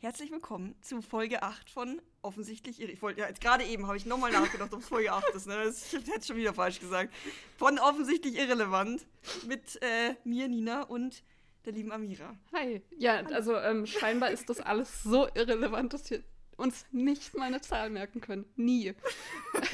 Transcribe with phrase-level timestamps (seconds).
[0.00, 2.92] Herzlich willkommen zu Folge 8 von Offensichtlich Irre.
[2.92, 5.48] Ich wollte, ja, jetzt gerade eben habe ich nochmal nachgedacht, ob es Folge 8 ist.
[5.48, 5.56] Ne?
[5.64, 7.12] Das, ich hätte schon wieder falsch gesagt.
[7.56, 9.04] Von Offensichtlich Irrelevant
[9.48, 11.24] mit äh, mir, Nina und
[11.64, 12.36] der lieben Amira.
[12.52, 12.80] Hi.
[12.96, 16.22] Ja, also ähm, scheinbar ist das alles so irrelevant, dass wir
[16.56, 18.44] uns nicht mal eine Zahl merken können.
[18.54, 18.94] Nie.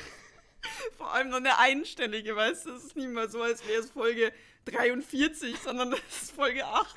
[0.97, 2.71] Vor allem noch eine einstellige, weißt du?
[2.71, 4.33] Es ist nicht mal so, als wäre es Folge
[4.65, 6.97] 43, sondern das ist Folge 8.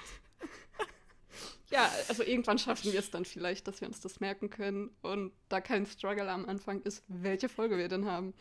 [1.70, 5.34] Ja, also irgendwann schaffen wir es dann vielleicht, dass wir uns das merken können und
[5.50, 8.34] da kein Struggle am Anfang ist, welche Folge wir denn haben.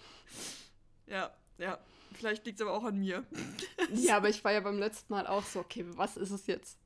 [1.06, 1.78] Ja, ja.
[2.12, 3.26] Vielleicht liegt es aber auch an mir.
[3.92, 6.78] ja, aber ich war ja beim letzten Mal auch so, okay, was ist es jetzt?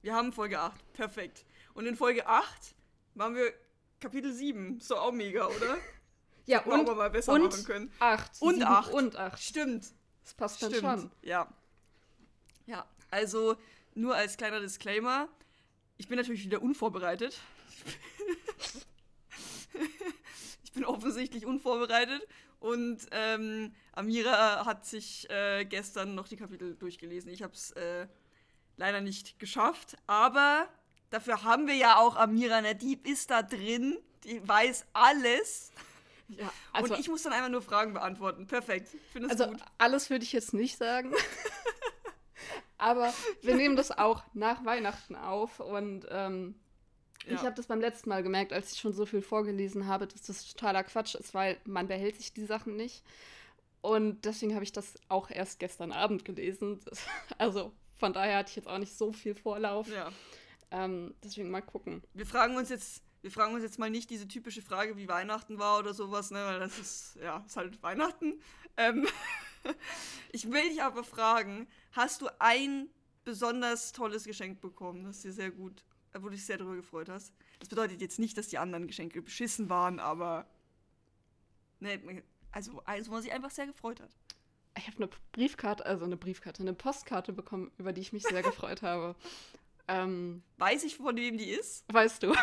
[0.00, 0.92] Wir haben Folge 8.
[0.94, 1.44] Perfekt.
[1.74, 2.74] Und in Folge 8
[3.14, 3.52] waren wir
[4.00, 4.80] Kapitel 7.
[4.80, 5.76] So auch mega, oder?
[6.46, 7.92] ja, und, aber mal besser und machen können.
[8.00, 8.40] 8.
[8.40, 8.92] Und 8.
[8.92, 9.40] Und 8.
[9.40, 9.86] Stimmt.
[10.24, 11.00] Das passt dann Stimmt.
[11.00, 11.10] schon.
[11.22, 11.48] Ja.
[12.66, 13.56] Ja, also
[13.94, 15.28] nur als kleiner Disclaimer.
[15.98, 17.38] Ich bin natürlich wieder unvorbereitet.
[20.64, 22.26] ich bin offensichtlich unvorbereitet.
[22.58, 27.30] Und ähm, Amira hat sich äh, gestern noch die Kapitel durchgelesen.
[27.32, 28.06] Ich habe es äh,
[28.76, 29.96] leider nicht geschafft.
[30.06, 30.68] Aber
[31.10, 32.74] dafür haben wir ja auch Amira, ne?
[32.74, 33.98] die ist da drin.
[34.24, 35.72] Die weiß alles.
[36.28, 38.46] Ja, also, und ich muss dann einfach nur Fragen beantworten.
[38.46, 38.94] Perfekt.
[38.94, 39.60] Ich finde also gut.
[39.78, 41.12] alles würde ich jetzt nicht sagen.
[42.82, 46.56] Aber wir nehmen das auch nach Weihnachten auf und ähm,
[47.26, 47.34] Ja.
[47.34, 50.22] ich habe das beim letzten Mal gemerkt, als ich schon so viel vorgelesen habe, dass
[50.22, 53.04] das totaler Quatsch ist, weil man behält sich die Sachen nicht.
[53.80, 56.80] Und deswegen habe ich das auch erst gestern Abend gelesen.
[57.38, 59.86] Also von daher hatte ich jetzt auch nicht so viel Vorlauf.
[59.88, 60.10] Ja.
[60.72, 62.02] Ähm, deswegen mal gucken.
[62.14, 65.58] Wir fragen uns jetzt, wir fragen uns jetzt mal nicht diese typische Frage, wie Weihnachten
[65.58, 66.38] war oder sowas, ne?
[66.44, 68.40] Weil das ist, ja, ist halt Weihnachten.
[68.76, 69.06] Ähm
[70.32, 72.88] ich will dich aber fragen, hast du ein
[73.24, 77.08] besonders tolles Geschenk bekommen, das dir sehr gut, äh, wo du dich sehr darüber gefreut
[77.08, 77.32] hast?
[77.60, 80.46] Das bedeutet jetzt nicht, dass die anderen Geschenke beschissen waren, aber
[81.80, 84.10] ne, also eins, wo man sich einfach sehr gefreut hat.
[84.76, 88.42] Ich habe eine Briefkarte, also eine Briefkarte, eine Postkarte bekommen, über die ich mich sehr
[88.42, 89.14] gefreut habe.
[89.88, 91.84] Ähm, Weiß ich, von wem die ist?
[91.92, 92.32] weißt du,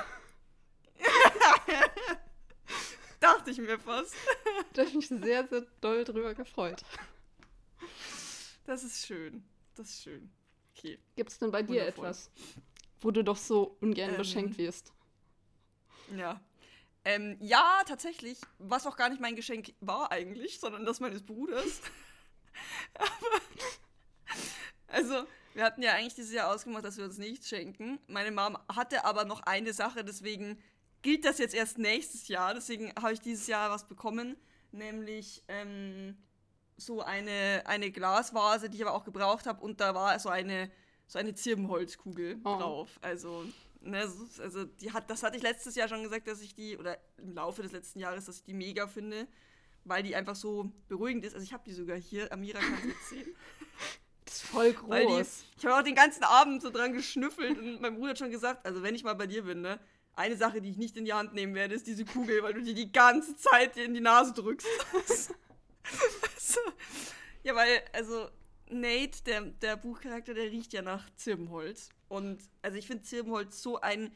[3.21, 4.15] Dachte ich mir fast.
[4.73, 6.83] da habe ich mich sehr, sehr doll drüber gefreut.
[8.65, 9.43] Das ist schön.
[9.75, 10.31] Das ist schön.
[10.77, 10.99] Okay.
[11.15, 12.05] Gibt es denn bei dir Wundervoll.
[12.05, 12.31] etwas,
[13.01, 14.93] wo du doch so ungern Ähm, beschenkt wirst?
[16.15, 16.41] Ja.
[17.05, 21.81] Ähm, ja, tatsächlich, was auch gar nicht mein Geschenk war eigentlich, sondern das meines Bruders.
[22.93, 23.09] Aber,
[24.87, 27.99] also, wir hatten ja eigentlich dieses Jahr ausgemacht, dass wir uns nichts schenken.
[28.07, 30.61] Meine Mom hatte aber noch eine Sache, deswegen
[31.01, 32.53] gilt das jetzt erst nächstes Jahr.
[32.53, 34.35] Deswegen habe ich dieses Jahr was bekommen,
[34.71, 36.17] nämlich ähm,
[36.77, 40.71] so eine, eine Glasvase, die ich aber auch gebraucht habe und da war so eine,
[41.07, 42.57] so eine Zirbenholzkugel Oh.
[42.57, 42.89] drauf.
[43.01, 43.45] Also,
[43.81, 46.77] ne, so- also die hat, das hatte ich letztes Jahr schon gesagt, dass ich die,
[46.77, 49.27] oder im Laufe des letzten Jahres, dass ich die mega finde,
[49.85, 51.33] weil die einfach so beruhigend ist.
[51.33, 53.35] Also ich habe die sogar hier, Amira kann sie jetzt sehen.
[54.25, 55.43] Das ist voll Weil die, groß.
[55.57, 58.63] ich habe auch den ganzen Abend so dran geschnüffelt und mein Bruder hat schon gesagt,
[58.63, 59.79] also wenn ich mal bei dir bin, ne,
[60.15, 62.61] eine Sache, die ich nicht in die Hand nehmen werde, ist diese Kugel, weil du
[62.61, 64.67] die die ganze Zeit dir in die Nase drückst.
[67.41, 68.29] Ja, weil, also
[68.69, 71.89] Nate, der, der Buchcharakter, der riecht ja nach Zirbenholz.
[72.07, 74.13] Und also ich finde Zirbenholz so einen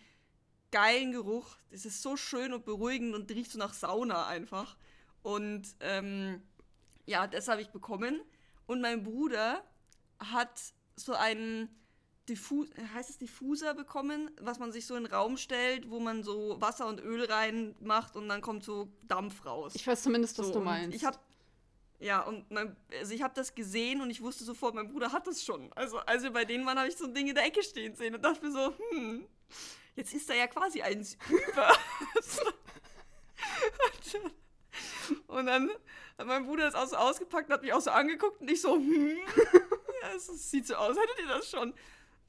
[0.72, 1.58] geilen Geruch.
[1.72, 4.78] Es ist so schön und beruhigend und riecht so nach Sauna einfach.
[5.22, 6.42] Und ähm,
[7.06, 8.22] ja, das habe ich bekommen.
[8.66, 9.64] Und mein Bruder
[10.20, 10.62] hat
[10.96, 11.70] so einen
[12.30, 16.24] Diffu heißt es Diffuser bekommen, was man sich so in den Raum stellt, wo man
[16.24, 19.74] so Wasser und Öl reinmacht und dann kommt so Dampf raus.
[19.76, 20.96] Ich weiß zumindest, was So, du meinst.
[20.96, 21.18] Ich habe
[22.00, 25.28] ja und mein, also ich habe das gesehen und ich wusste sofort, mein Bruder hat
[25.28, 25.72] das schon.
[25.74, 27.96] Also als wir bei denen waren, habe ich so ein Ding in der Ecke stehen
[27.96, 29.26] sehen und dachte mir so, hm,
[29.96, 31.72] jetzt ist da ja quasi eins über.
[35.28, 35.70] und dann
[36.18, 38.62] hat mein Bruder das auch so ausgepackt und hat mich auch so angeguckt und ich
[38.62, 39.18] so, hm,
[40.02, 41.74] ja, es sieht so aus, hättet ihr das schon?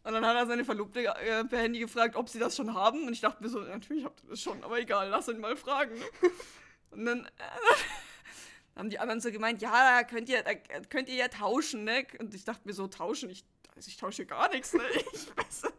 [0.05, 3.07] Und dann hat er seine Verlobte äh, per Handy gefragt, ob sie das schon haben.
[3.07, 5.57] Und ich dachte mir so, natürlich habt ihr das schon, aber egal, lass ihn mal
[5.57, 5.99] fragen.
[5.99, 6.05] Ne?
[6.91, 7.29] Und dann äh,
[8.77, 10.55] haben die anderen so gemeint, ja, da könnt ihr, da
[10.91, 12.07] könnt ihr ja tauschen, ne?
[12.19, 13.31] Und ich dachte mir so, tauschen?
[13.31, 14.83] Ich, also ich tausche gar nichts, ne?
[15.13, 15.73] Ich weiß,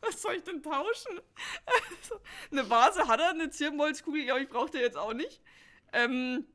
[0.00, 1.20] was soll ich denn tauschen?
[1.66, 2.20] Also,
[2.50, 5.42] eine Vase hat er, eine Zirbenholzkugel, glaube ich, braucht er jetzt auch nicht.
[5.92, 6.46] Ähm,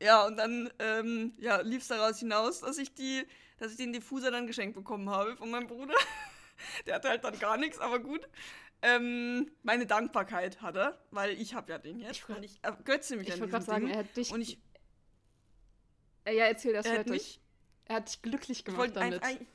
[0.00, 3.26] ja, und dann ähm, ja, lief es daraus hinaus, dass ich die,
[3.58, 5.94] dass ich den Diffuser dann geschenkt bekommen habe von meinem Bruder.
[6.86, 8.28] Der hatte halt dann gar nichts, aber gut.
[8.82, 12.12] Ähm, meine Dankbarkeit hat er, weil ich habe ja den jetzt.
[12.18, 14.32] Ich und ich ergötze mich ich an wollte diesem gerade sagen, er hat dich.
[14.32, 14.58] und ich,
[16.24, 17.40] Äh, ja, erzähl das er hat mich
[17.86, 19.22] Er hat dich glücklich Ich gemacht wollte damit.
[19.22, 19.46] ein, ein,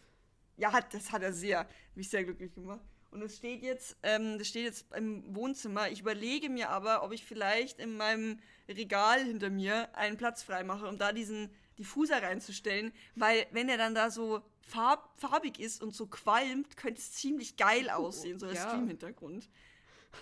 [0.58, 2.82] ja, hat, das hat er sehr, mich sehr glücklich gemacht.
[3.12, 5.90] Und es steht jetzt, ähm, das steht jetzt im Wohnzimmer.
[5.90, 10.88] Ich überlege mir aber, ob ich vielleicht in meinem Regal hinter mir einen Platz freimache,
[10.88, 15.96] um da diesen Diffuser reinzustellen, weil wenn er dann da so farb, farbig ist und
[15.96, 18.68] so qualmt, könnte es ziemlich geil aussehen, so der ja.
[18.68, 19.50] Stream-Hintergrund.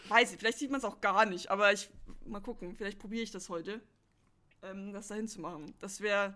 [0.07, 1.89] Weiß ich, vielleicht sieht man es auch gar nicht, aber ich
[2.25, 3.81] mal gucken, vielleicht probiere ich das heute,
[4.61, 5.73] ähm, das da hinzumachen.
[5.79, 6.35] Das wäre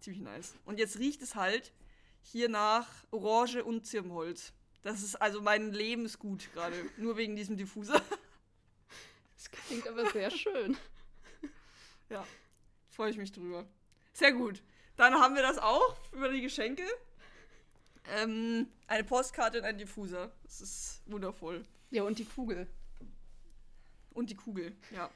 [0.00, 0.54] ziemlich nice.
[0.64, 1.72] Und jetzt riecht es halt
[2.20, 4.52] hier nach Orange und Zirbenholz.
[4.82, 8.02] Das ist also mein Lebensgut gerade, nur wegen diesem Diffuser.
[9.36, 10.76] Das klingt aber sehr schön.
[12.08, 12.26] Ja,
[12.90, 13.66] freue ich mich drüber.
[14.12, 14.62] Sehr gut.
[14.96, 16.84] Dann haben wir das auch über die Geschenke.
[18.08, 20.32] Ähm, eine Postkarte und ein Diffuser.
[20.44, 21.64] Das ist wundervoll.
[21.90, 22.66] Ja, und die Kugel.
[24.10, 25.10] Und die Kugel, ja.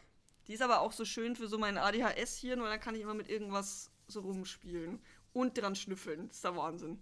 [0.46, 3.02] Die ist aber auch so schön für so mein ADHS hier, weil dann kann ich
[3.02, 5.00] immer mit irgendwas so rumspielen.
[5.32, 6.28] Und dran schnüffeln.
[6.28, 6.98] Das ist der Wahnsinn.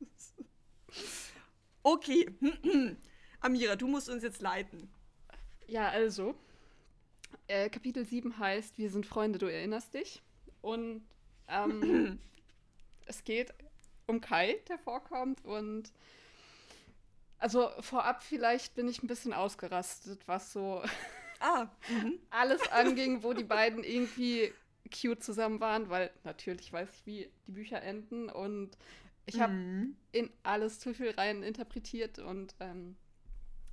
[1.82, 2.26] okay.
[3.40, 4.90] Amira, du musst uns jetzt leiten.
[5.66, 6.34] Ja, also.
[7.46, 10.22] Äh, Kapitel 7 heißt Wir sind Freunde, du erinnerst dich.
[10.62, 11.06] Und
[11.48, 12.18] ähm,
[13.06, 13.52] es geht
[14.06, 15.44] um Kai, der vorkommt.
[15.44, 15.92] Und
[17.38, 20.82] also vorab vielleicht bin ich ein bisschen ausgerastet, was so
[21.40, 22.20] Ah, mhm.
[22.30, 24.52] alles anging, wo die beiden irgendwie
[24.94, 28.76] cute zusammen waren, weil natürlich weiß ich, wie die Bücher enden und
[29.26, 29.96] ich habe Mhm.
[30.12, 32.96] in alles zu viel rein interpretiert und ähm,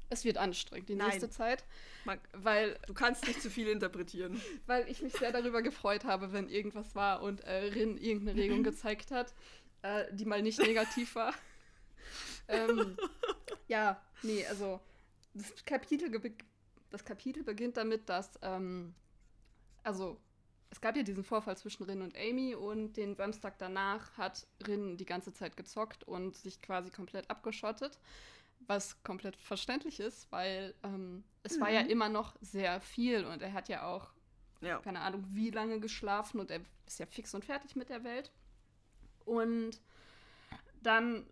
[0.09, 1.09] es wird anstrengend die Nein.
[1.09, 1.65] nächste Zeit,
[2.05, 4.41] Man- weil, Du kannst nicht zu viel interpretieren.
[4.65, 8.63] weil ich mich sehr darüber gefreut habe, wenn irgendwas war und äh, Rin irgendeine Regung
[8.63, 9.33] gezeigt hat,
[9.81, 11.33] äh, die mal nicht negativ war.
[12.47, 12.97] ähm,
[13.67, 14.79] ja, nee, also
[15.33, 16.09] das Kapitel,
[16.89, 18.93] das Kapitel beginnt damit, dass, ähm,
[19.83, 20.19] also
[20.69, 24.97] es gab ja diesen Vorfall zwischen Rin und Amy und den Samstag danach hat Rin
[24.97, 27.99] die ganze Zeit gezockt und sich quasi komplett abgeschottet,
[28.67, 31.89] was komplett verständlich ist, weil ähm, es war ja Mhm.
[31.89, 34.11] immer noch sehr viel und er hat ja auch
[34.61, 34.79] Ja.
[34.79, 38.31] keine Ahnung, wie lange geschlafen und er ist ja fix und fertig mit der Welt.
[39.25, 39.81] Und
[40.81, 41.25] dann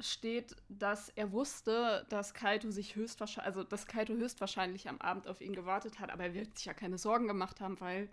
[0.00, 5.40] steht, dass er wusste, dass Kaito sich höchstwahrscheinlich, also dass Kaito höchstwahrscheinlich am Abend auf
[5.40, 8.08] ihn gewartet hat, aber er wird sich ja keine Sorgen gemacht haben, weil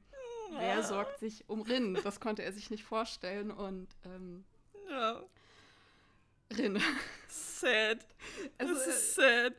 [0.58, 1.98] wer sorgt sich um Rin?
[2.04, 4.46] Das konnte er sich nicht vorstellen und ähm,
[4.90, 5.24] Ja.
[6.58, 6.82] Rin.
[7.32, 8.06] Sad.
[8.58, 9.54] Also, das ist sad.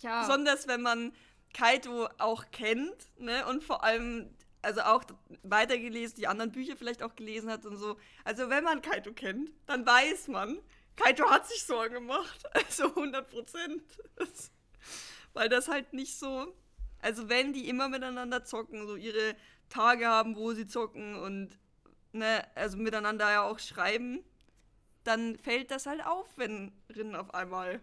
[0.00, 1.12] ja, Besonders wenn man
[1.54, 3.46] Kaito auch kennt, ne?
[3.46, 4.30] Und vor allem,
[4.62, 5.04] also auch
[5.42, 7.96] weitergelesen, die anderen Bücher vielleicht auch gelesen hat und so.
[8.24, 10.58] Also wenn man Kaito kennt, dann weiß man,
[10.96, 12.44] Kaito hat sich Sorgen gemacht.
[12.54, 13.82] Also 100 Prozent.
[15.32, 16.54] Weil das halt nicht so.
[17.00, 19.36] Also wenn die immer miteinander zocken, so ihre
[19.68, 21.58] Tage haben, wo sie zocken und
[22.12, 24.24] ne, also miteinander ja auch schreiben,
[25.06, 27.80] dann fällt das halt auf, wenn Rin auf einmal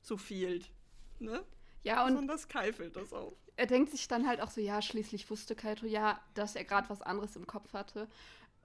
[0.00, 0.70] so fehlt.
[1.18, 1.44] Ne?
[1.82, 3.34] ja, und Besonders Kai fällt das auf.
[3.56, 6.88] er denkt sich dann halt auch so, ja, schließlich wusste Kaito ja, dass er gerade
[6.90, 8.08] was anderes im Kopf hatte.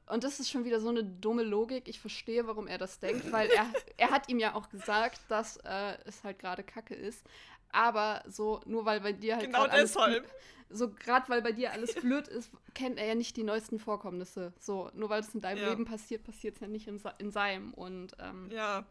[0.08, 1.88] Und das ist schon wieder so eine dumme Logik.
[1.88, 3.66] Ich verstehe, warum er das denkt, weil er,
[3.98, 7.26] er hat ihm ja auch gesagt, dass äh, es halt gerade Kacke ist.
[7.74, 10.24] Aber so, nur weil bei dir halt Genau alles deshalb.
[10.26, 10.32] blöd-
[10.70, 14.54] so gerade weil bei dir alles blöd ist, kennt er ja nicht die neuesten Vorkommnisse.
[14.60, 15.70] So, nur weil es in deinem Ja.
[15.70, 17.74] Leben passiert, passiert es ja nicht in, in seinem.
[17.74, 18.86] Und ähm, Ja,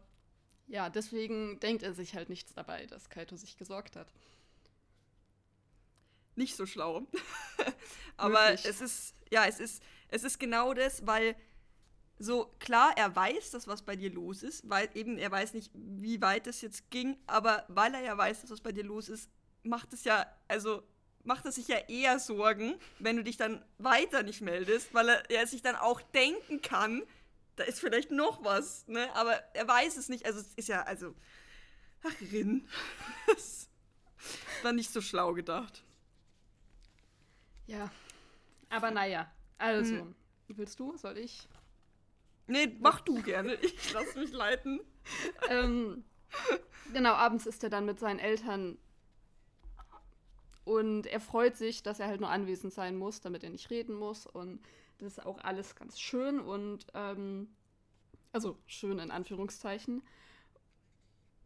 [0.67, 4.07] ja, deswegen denkt er sich halt nichts dabei, dass Kaito sich gesorgt hat.
[6.35, 7.05] nicht so schlau.
[8.17, 8.65] Aber Wirklich.
[8.65, 11.35] es ist, ja, es ist, es ist genau das, weil
[12.23, 15.71] so klar, er weiß, dass was bei dir los ist, weil eben er weiß nicht,
[15.73, 19.09] wie weit es jetzt ging, aber weil er ja weiß, dass was bei dir los
[19.09, 19.29] ist,
[19.63, 20.83] macht es ja, also
[21.23, 25.29] macht es sich ja eher Sorgen, wenn du dich dann weiter nicht meldest, weil er,
[25.29, 27.03] er sich dann auch denken kann,
[27.55, 29.13] da ist vielleicht noch was, ne?
[29.15, 31.13] Aber er weiß es nicht, also es ist ja, also,
[32.03, 32.67] ach, Rin.
[33.27, 33.69] Das
[34.63, 35.83] war nicht so schlau gedacht.
[37.67, 37.91] Ja.
[38.69, 40.15] Aber naja, also, Hm.
[40.47, 40.95] willst du?
[40.97, 41.47] Soll ich?
[42.47, 43.55] Nee, mach du gerne.
[43.55, 44.81] Ich lass mich leiten.
[45.49, 46.03] ähm,
[46.93, 48.77] genau, abends ist er dann mit seinen Eltern
[50.65, 53.95] und er freut sich, dass er halt nur anwesend sein muss, damit er nicht reden
[53.95, 54.25] muss.
[54.25, 54.61] Und
[54.99, 57.53] das ist auch alles ganz schön und ähm,
[58.31, 60.01] also schön in Anführungszeichen.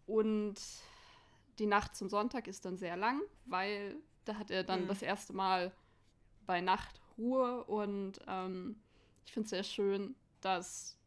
[0.05, 0.55] Und
[1.59, 4.87] die Nacht zum Sonntag ist dann sehr lang, weil da hat er dann Mhm.
[4.87, 5.71] das erste Mal
[6.45, 8.79] bei Nacht Ruhe und ähm,
[9.25, 10.97] ich finde es sehr schön, dass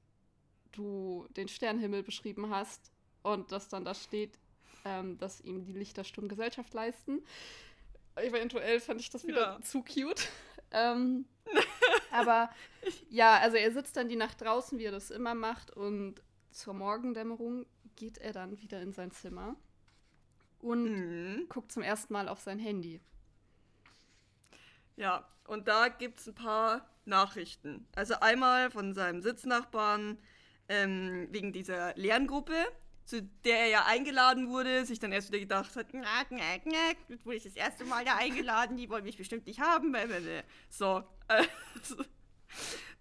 [0.73, 4.39] du den Sternenhimmel beschrieben hast und dass dann da steht,
[4.85, 7.25] ähm, dass ihm die Lichter stumm Gesellschaft leisten.
[8.17, 9.63] Eventuell fand ich das wieder Ja.
[9.63, 10.29] zu cute.
[10.73, 11.27] ähm,
[12.11, 12.51] aber
[13.09, 16.75] ja, also er sitzt dann die Nacht draußen, wie er das immer macht und zur
[16.75, 19.57] Morgendämmerung geht er dann wieder in sein Zimmer
[20.61, 21.47] und Mhm.
[21.49, 23.01] guckt zum ersten Mal auf sein Handy.
[24.97, 27.87] Ja, und da gibt es ein paar Nachrichten.
[27.95, 30.19] Also einmal von seinem Sitznachbarn
[30.69, 32.55] ähm, wegen dieser Lerngruppe,
[33.05, 36.79] zu der er ja eingeladen wurde, sich dann erst wieder gedacht hat, na, na, na,
[37.09, 39.95] jetzt wurde ich das erste Mal da eingeladen, die wollen mich bestimmt nicht haben.
[40.69, 41.97] So, also,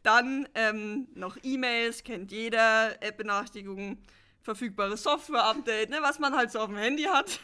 [0.03, 4.01] dann ähm, noch E-Mails, kennt jeder, App-Benachrichtigungen,
[4.41, 7.39] verfügbares Software-Update, ne, was man halt so auf dem Handy hat.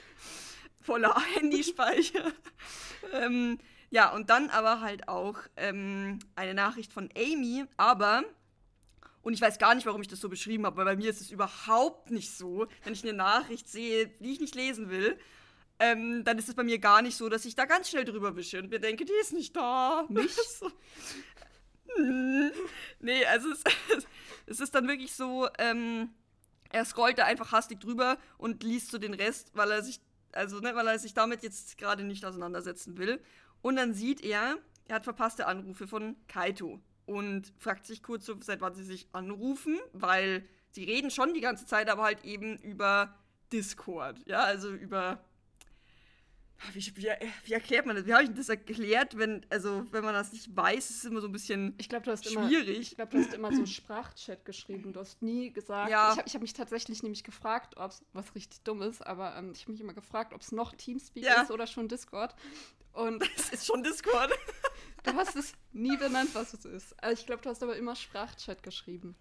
[0.80, 2.32] Voller Handyspeicher.
[3.12, 3.58] ähm,
[3.90, 8.22] ja, und dann aber halt auch ähm, eine Nachricht von Amy, aber,
[9.22, 11.20] und ich weiß gar nicht, warum ich das so beschrieben habe, weil bei mir ist
[11.20, 15.18] es überhaupt nicht so, wenn ich eine Nachricht sehe, die ich nicht lesen will,
[15.80, 18.36] ähm, dann ist es bei mir gar nicht so, dass ich da ganz schnell drüber
[18.36, 20.06] wische und mir denke, die ist nicht da.
[20.08, 20.36] Nicht?
[20.58, 20.70] so.
[23.00, 23.64] Nee, also es,
[24.46, 26.10] es ist dann wirklich so, ähm,
[26.70, 30.00] er scrollt da einfach hastig drüber und liest so den Rest, weil er sich,
[30.32, 33.20] also ne, weil er sich damit jetzt gerade nicht auseinandersetzen will.
[33.62, 38.36] Und dann sieht er, er hat verpasste Anrufe von Kaito und fragt sich kurz so,
[38.40, 42.56] seit wann sie sich anrufen, weil sie reden schon die ganze Zeit, aber halt eben
[42.58, 43.14] über
[43.52, 45.22] Discord, ja, also über
[46.74, 47.08] wie, wie,
[47.44, 48.04] wie erklärt man das?
[48.06, 51.20] Wie habe ich das erklärt, wenn, also, wenn man das nicht weiß, ist es immer
[51.22, 52.46] so ein bisschen Ich glaube, du hast immer.
[52.46, 52.78] schwierig.
[52.80, 54.92] Ich glaube, du hast immer so Sprachchat geschrieben.
[54.92, 55.90] Du hast nie gesagt.
[55.90, 56.12] Ja.
[56.12, 59.36] Ich habe ich hab mich tatsächlich nämlich gefragt, ob es was richtig dumm ist, aber
[59.36, 61.40] ähm, ich habe mich immer gefragt, ob es noch Teamspeak Ja.
[61.42, 62.34] ist oder schon Discord.
[62.92, 64.30] Und Es ist schon Discord.
[65.04, 67.02] du hast es nie benannt, was es ist.
[67.02, 69.16] Also ich glaube, du hast aber immer Sprachchat geschrieben.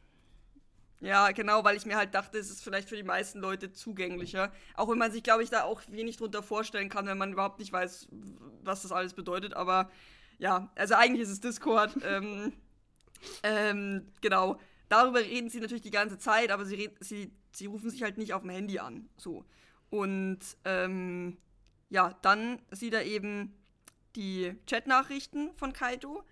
[1.01, 4.51] Ja, genau, weil ich mir halt dachte, es ist vielleicht für die meisten Leute zugänglicher.
[4.75, 7.59] Auch wenn man sich, glaube ich, da auch wenig drunter vorstellen kann, wenn man überhaupt
[7.59, 8.09] nicht weiß,
[8.63, 9.53] was das alles bedeutet.
[9.53, 9.89] Aber
[10.39, 11.95] ja, also eigentlich ist es Discord.
[12.03, 12.51] ähm,
[13.43, 14.59] ähm, genau.
[14.89, 18.33] Darüber reden sie natürlich die ganze Zeit, aber sie, sie, sie rufen sich halt nicht
[18.33, 19.07] auf dem Handy an.
[19.17, 19.45] So.
[19.89, 21.37] Und ähm,
[21.89, 23.55] ja, dann sieht er eben
[24.15, 26.23] die Chatnachrichten von Kaito,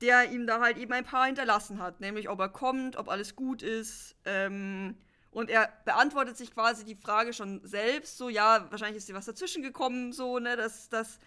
[0.00, 3.34] der ihm da halt eben ein paar hinterlassen hat, nämlich ob er kommt, ob alles
[3.34, 4.16] gut ist.
[4.24, 4.96] Ähm,
[5.30, 9.26] und er beantwortet sich quasi die Frage schon selbst, so ja, wahrscheinlich ist dir was
[9.26, 11.18] dazwischen gekommen, so, ne, dass das,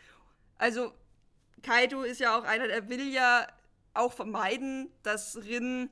[0.57, 0.93] also
[1.61, 3.47] Kaito ist ja auch einer, der will ja
[3.93, 5.89] auch vermeiden, dass Rin,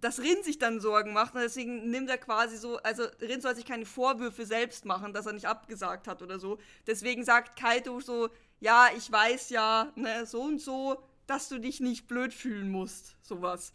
[0.00, 3.56] dass Rin sich dann Sorgen macht und deswegen nimmt er quasi so, also Rin soll
[3.56, 6.58] sich keine Vorwürfe selbst machen, dass er nicht abgesagt hat oder so.
[6.86, 11.80] Deswegen sagt Kaito so, ja, ich weiß ja, ne, so und so, dass du dich
[11.80, 13.72] nicht blöd fühlen musst, sowas.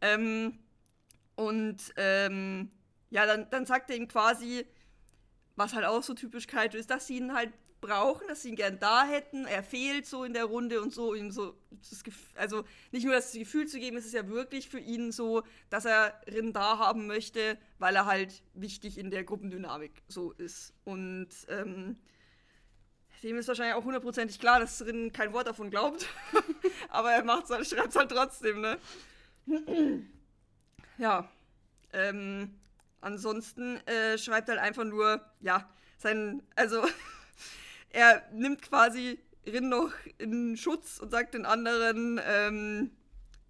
[0.00, 0.58] Ähm,
[1.36, 2.70] und ähm,
[3.10, 4.66] ja, dann, dann sagt er ihm quasi,
[5.56, 7.52] was halt auch so typisch Kaito ist, dass sie ihn halt
[7.82, 9.44] brauchen, dass sie ihn gern da hätten.
[9.44, 11.54] Er fehlt so in der Runde und so ihm so
[12.36, 15.84] also nicht nur das Gefühl zu geben, es ist ja wirklich für ihn so, dass
[15.84, 20.72] er Rin da haben möchte, weil er halt wichtig in der Gruppendynamik so ist.
[20.84, 21.98] Und ähm,
[23.22, 26.06] dem ist wahrscheinlich auch hundertprozentig klar, dass Rin kein Wort davon glaubt.
[26.88, 28.78] Aber er macht's halt, schreibt es halt trotzdem, ne?
[30.98, 31.28] ja.
[31.92, 32.54] Ähm,
[33.00, 36.82] ansonsten äh, schreibt halt einfach nur, ja, sein, also
[37.92, 42.90] er nimmt quasi Rin noch in Schutz und sagt den anderen, ähm,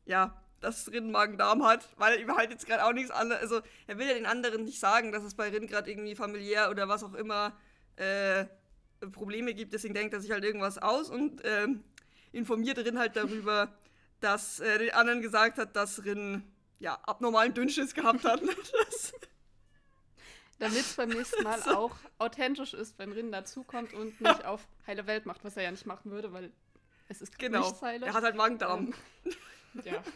[0.05, 3.99] ja, dass Rin Magen-Darm hat, weil ihm halt jetzt gerade auch nichts anderes, also er
[3.99, 7.03] will ja den anderen nicht sagen, dass es bei Rin gerade irgendwie familiär oder was
[7.03, 7.53] auch immer
[7.97, 8.47] äh,
[9.11, 11.83] Probleme gibt, deswegen denkt er sich halt irgendwas aus und ähm,
[12.31, 13.77] informiert Rin halt darüber,
[14.21, 16.45] dass er den anderen gesagt hat, dass Rin
[16.79, 18.41] ja abnormalen Dünnschiss gehabt hat.
[20.63, 21.71] Damit es beim nächsten Mal So.
[21.77, 25.71] auch authentisch ist, wenn Rin dazukommt und nicht auf heile Welt macht, was er ja
[25.73, 26.53] nicht machen würde, weil
[27.09, 27.69] es ist genau.
[27.69, 28.07] nicht heile.
[28.07, 28.95] Er hat halt Magen-Darm.
[29.25, 29.33] Ähm,
[29.85, 30.03] ja.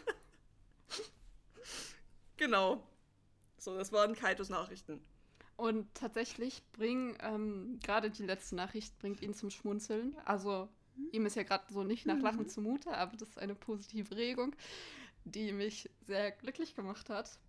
[2.39, 2.83] Genau.
[3.57, 5.03] So, das waren Kaitos Nachrichten.
[5.55, 10.15] Und tatsächlich bringen, ähm, gerade die letzte Nachricht bringt ihn zum Schmunzeln.
[10.23, 10.69] Also
[11.11, 14.55] ihm ist ja gerade so nicht nach Lachen zumute, aber das ist eine positive Regung,
[15.25, 17.39] die mich sehr glücklich gemacht hat.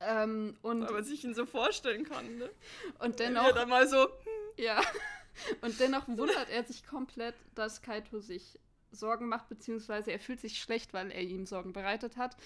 [0.00, 2.50] Ähm, und, Weil man sich ihn so vorstellen kann, ne?
[2.98, 4.08] und dennoch, er dann mal so,
[4.56, 4.80] ja,
[5.62, 8.58] und dennoch wundert er sich komplett, dass Kaito sich
[8.92, 12.36] Sorgen macht, beziehungsweise er fühlt sich schlecht, weil er ihm Sorgen bereitet hat.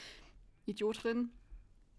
[0.67, 1.31] Idiotin,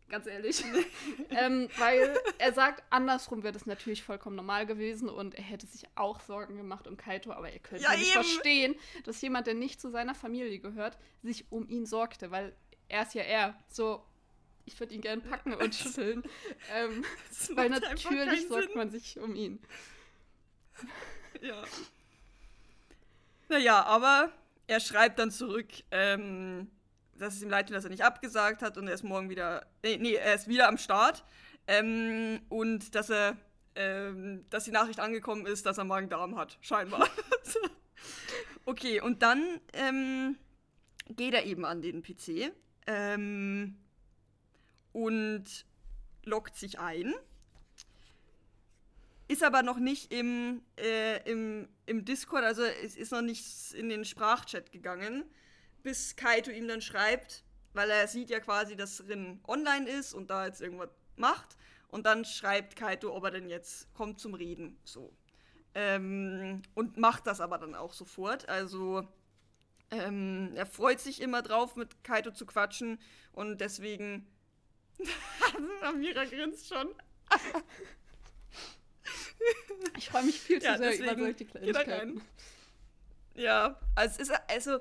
[0.09, 0.63] ganz ehrlich.
[1.29, 5.85] ähm, weil er sagt, andersrum wäre das natürlich vollkommen normal gewesen und er hätte sich
[5.95, 8.23] auch Sorgen gemacht um Kaito, aber er könnte Ja, nicht eben.
[8.23, 12.55] verstehen, dass jemand, der nicht zu seiner Familie gehört, sich um ihn sorgte, weil
[12.87, 13.55] er ist ja er.
[13.67, 14.03] So,
[14.71, 16.23] ich würde ihn gern packen und schütteln.
[16.73, 19.59] Ähm, das weil natürlich sorgt man sich um ihn.
[21.41, 21.63] Ja.
[23.49, 24.31] Naja, aber
[24.67, 26.69] er schreibt dann zurück, ähm,
[27.17, 29.65] dass es ihm leid tut, dass er nicht abgesagt hat und er ist morgen wieder,
[29.81, 31.23] nee, nee er ist wieder am Start.
[31.67, 33.37] Ähm, und dass er,
[33.73, 37.09] ähm, dass die Nachricht angekommen ist, dass er Magen-Darm hat, scheinbar.
[38.65, 40.37] okay, und dann ähm,
[41.09, 42.51] geht er eben an den PC
[42.85, 43.77] ähm,
[44.93, 45.65] und
[46.23, 47.13] loggt sich ein.
[49.27, 53.87] Ist aber noch nicht im, äh, im, im Discord, also es ist noch nicht in
[53.87, 55.23] den Sprachchat gegangen,
[55.83, 57.43] bis Kaito ihm dann schreibt,
[57.73, 61.57] weil er sieht ja quasi, dass Rin online ist und da jetzt irgendwas macht.
[61.87, 64.77] Und dann schreibt Kaito, ob er denn jetzt kommt zum Reden.
[64.83, 65.13] So.
[65.75, 68.47] Ähm, und macht das aber dann auch sofort.
[68.49, 69.07] Also
[69.91, 72.99] ähm, er freut sich immer drauf, mit Kaito zu quatschen.
[73.33, 74.27] Und deswegen.
[75.81, 76.89] Amira grinst schon.
[79.97, 82.21] ich freue mich viel zu ja, sehr über solche Kleinigkeiten.
[83.35, 84.79] Ja, also, ist, also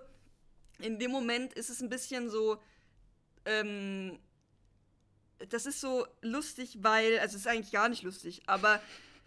[0.80, 2.60] in dem Moment ist es ein bisschen so.
[3.44, 4.18] Ähm,
[5.48, 8.80] das ist so lustig, weil, also es ist eigentlich gar nicht lustig, aber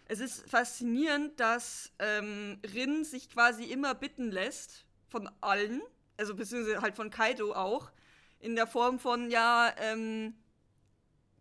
[0.06, 5.82] es ist faszinierend, dass ähm, Rin sich quasi immer bitten lässt von allen,
[6.16, 7.90] also beziehungsweise halt von Kaido auch,
[8.38, 10.34] in der Form von, ja, ähm,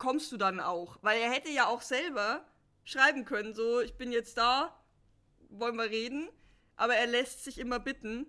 [0.04, 0.98] kommst du dann auch?
[1.02, 2.46] Weil er hätte ja auch selber
[2.84, 4.78] schreiben können, so, ich bin jetzt da,
[5.48, 6.28] wollen wir reden,
[6.76, 8.26] aber er lässt sich immer bitten.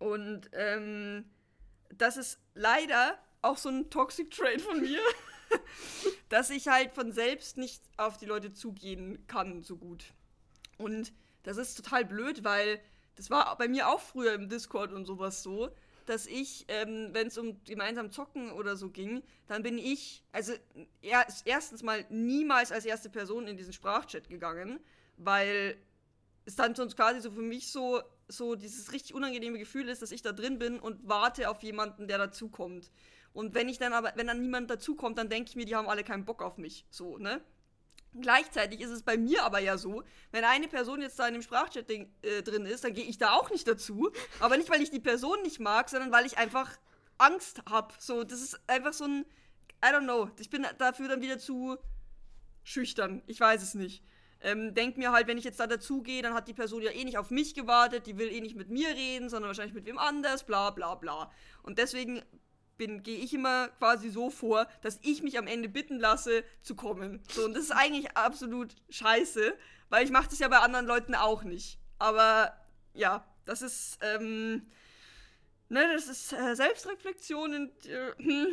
[0.00, 1.30] Und ähm,
[1.96, 4.98] das ist leider auch so ein Toxic Trade von mir.
[6.28, 10.04] dass ich halt von selbst nicht auf die Leute zugehen kann so gut.
[10.76, 12.80] Und das ist total blöd, weil
[13.16, 15.70] das war bei mir auch früher im Discord und sowas so,
[16.10, 20.52] dass ich, ähm, wenn es um gemeinsam Zocken oder so ging, dann bin ich, also
[21.00, 24.80] er, erstens mal niemals als erste Person in diesen Sprachchat gegangen,
[25.16, 25.76] weil
[26.44, 30.10] es dann sonst quasi so für mich so, so dieses richtig unangenehme Gefühl ist, dass
[30.10, 32.90] ich da drin bin und warte auf jemanden, der dazukommt.
[33.32, 35.88] Und wenn ich dann aber, wenn dann niemand dazukommt, dann denke ich mir, die haben
[35.88, 36.84] alle keinen Bock auf mich.
[36.90, 37.40] So, ne?
[38.18, 40.02] Gleichzeitig ist es bei mir aber ja so,
[40.32, 43.32] wenn eine Person jetzt da in dem Sprachchat äh, drin ist, dann gehe ich da
[43.32, 44.10] auch nicht dazu.
[44.40, 46.78] Aber nicht, weil ich die Person nicht mag, sondern weil ich einfach
[47.18, 47.94] Angst habe.
[47.98, 49.26] So, das ist einfach so ein,
[49.84, 50.30] I don't know.
[50.40, 51.76] Ich bin dafür dann wieder zu
[52.64, 53.22] schüchtern.
[53.26, 54.02] Ich weiß es nicht.
[54.42, 57.04] Ähm, denk mir halt, wenn ich jetzt da dazugehe, dann hat die Person ja eh
[57.04, 59.98] nicht auf mich gewartet, die will eh nicht mit mir reden, sondern wahrscheinlich mit wem
[59.98, 61.30] anders, bla bla bla.
[61.62, 62.22] Und deswegen
[62.80, 66.74] bin, gehe ich immer quasi so vor, dass ich mich am Ende bitten lasse, zu
[66.74, 67.22] kommen.
[67.30, 69.54] So, und das ist eigentlich absolut scheiße,
[69.90, 71.78] weil ich mache das ja bei anderen Leuten auch nicht.
[71.98, 72.56] Aber
[72.94, 74.66] ja, das ist, ähm,
[75.68, 78.12] ne, das ist äh, Selbstreflexion, äh,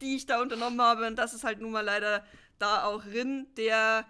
[0.00, 1.08] die ich da unternommen habe.
[1.08, 2.24] Und das ist halt nun mal leider
[2.60, 4.06] da auch Rin, der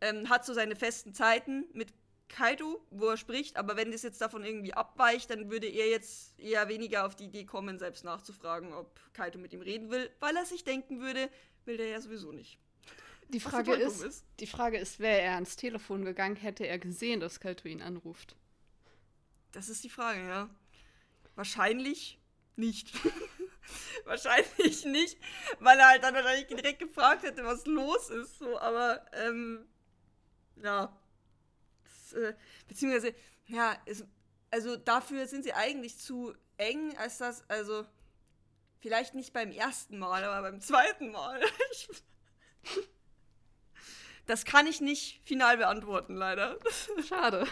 [0.00, 1.88] ähm, hat so seine festen Zeiten mit
[2.28, 6.38] Kaido, wo er spricht, aber wenn das jetzt davon irgendwie abweicht, dann würde er jetzt
[6.38, 10.36] eher weniger auf die Idee kommen, selbst nachzufragen, ob Kaido mit ihm reden will, weil
[10.36, 11.30] er sich denken würde,
[11.64, 12.58] will der ja sowieso nicht.
[13.28, 17.20] Die Frage ist, ist, die Frage ist, wäre er ans Telefon gegangen, hätte er gesehen,
[17.20, 18.36] dass Kaito ihn anruft.
[19.52, 20.48] Das ist die Frage, ja.
[21.34, 22.20] Wahrscheinlich
[22.54, 22.92] nicht.
[24.04, 25.18] wahrscheinlich nicht,
[25.58, 28.38] weil er halt dann wahrscheinlich direkt gefragt hätte, was los ist.
[28.38, 29.66] So, aber ähm,
[30.62, 30.96] ja,
[32.16, 32.34] äh,
[32.68, 33.14] beziehungsweise,
[33.46, 34.04] ja, es,
[34.50, 37.86] also dafür sind sie eigentlich zu eng, als das, also
[38.80, 41.40] vielleicht nicht beim ersten Mal, aber beim zweiten Mal.
[44.26, 46.58] das kann ich nicht final beantworten, leider.
[47.06, 47.46] Schade.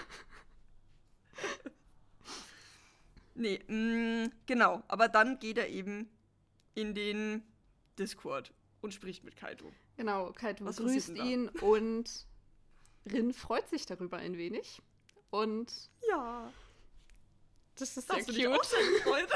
[3.35, 4.83] nee, mh, mm, genau.
[4.88, 6.09] Aber dann geht er eben
[6.74, 7.42] in den
[7.98, 9.72] Discord und spricht mit Kaito.
[9.96, 12.27] Genau, Kaito Was grüßt ihn und
[13.11, 14.81] Rin freut sich darüber ein wenig.
[15.31, 15.73] Und
[16.09, 16.53] ja.
[17.77, 19.29] Das ist sehr cute.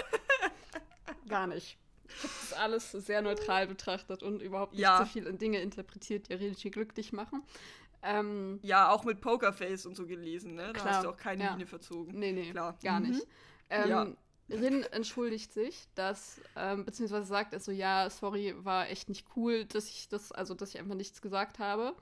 [1.29, 1.77] Gar nicht.
[2.09, 4.99] Ich habe das alles sehr neutral betrachtet und überhaupt nicht ja.
[4.99, 7.43] so viel in Dinge interpretiert, die Rinchi glücklich machen.
[8.03, 10.69] Ähm, ja, auch mit Pokerface und so gelesen, ne?
[10.69, 11.51] Da klar, hast du auch keine ja.
[11.51, 12.19] Linie verzogen.
[12.19, 12.79] Nee, nee, klar.
[12.83, 13.11] gar mhm.
[13.11, 13.27] nicht.
[13.71, 14.07] Ähm, ja.
[14.51, 19.67] Rin entschuldigt sich, dass, ähm, beziehungsweise sagt er so, ja, sorry, war echt nicht cool,
[19.67, 21.95] dass ich das, also dass ich einfach nichts gesagt habe.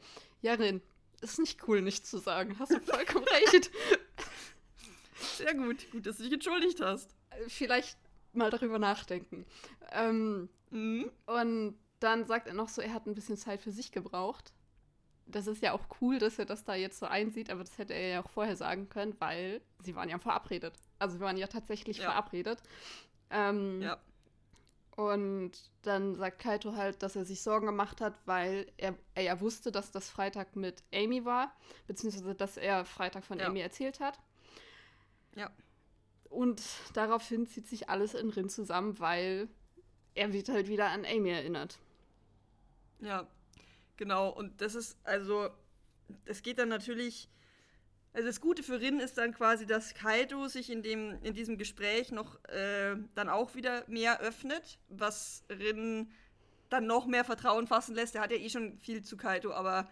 [0.42, 0.80] Ja, Rin,
[1.20, 2.58] ist nicht cool, nichts zu sagen.
[2.58, 3.70] Hast du vollkommen recht.
[5.36, 5.90] Sehr gut.
[5.90, 7.14] Gut, dass du dich entschuldigt hast.
[7.48, 7.98] Vielleicht
[8.32, 9.46] mal darüber nachdenken.
[9.92, 11.10] Ähm, mhm.
[11.26, 14.52] Und dann sagt er noch so, er hat ein bisschen Zeit für sich gebraucht.
[15.26, 17.94] Das ist ja auch cool, dass er das da jetzt so einsieht, aber das hätte
[17.94, 20.74] er ja auch vorher sagen können, weil sie waren ja verabredet.
[20.98, 22.04] Also wir waren ja tatsächlich ja.
[22.04, 22.62] verabredet.
[23.30, 23.98] Ähm, ja.
[24.96, 29.40] Und dann sagt Kaito halt, dass er sich Sorgen gemacht hat, weil er, er ja
[29.40, 31.54] wusste, dass das Freitag mit Amy war,
[31.86, 33.46] beziehungsweise dass er Freitag von ja.
[33.46, 34.18] Amy erzählt hat.
[35.34, 35.50] Ja.
[36.30, 36.62] Und
[36.94, 39.48] daraufhin zieht sich alles in Rin zusammen, weil
[40.14, 41.78] er wird halt wieder an Amy erinnert.
[43.00, 43.28] Ja,
[43.98, 44.30] genau.
[44.30, 45.50] Und das ist, also,
[46.24, 47.28] es geht dann natürlich.
[48.16, 51.58] Also das Gute für Rin ist dann quasi, dass Kaido sich in, dem, in diesem
[51.58, 56.10] Gespräch noch äh, dann auch wieder mehr öffnet, was Rin
[56.70, 58.14] dann noch mehr Vertrauen fassen lässt.
[58.14, 59.86] Er hat ja eh schon viel zu Kaido, aber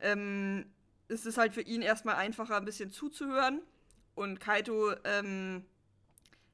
[0.00, 0.64] ähm,
[1.08, 3.60] es ist halt für ihn erstmal einfacher, ein bisschen zuzuhören.
[4.14, 5.66] Und Kaito ähm,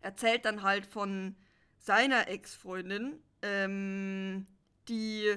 [0.01, 1.37] erzählt dann halt von
[1.79, 4.45] seiner Ex-Freundin, ähm,
[4.89, 5.37] die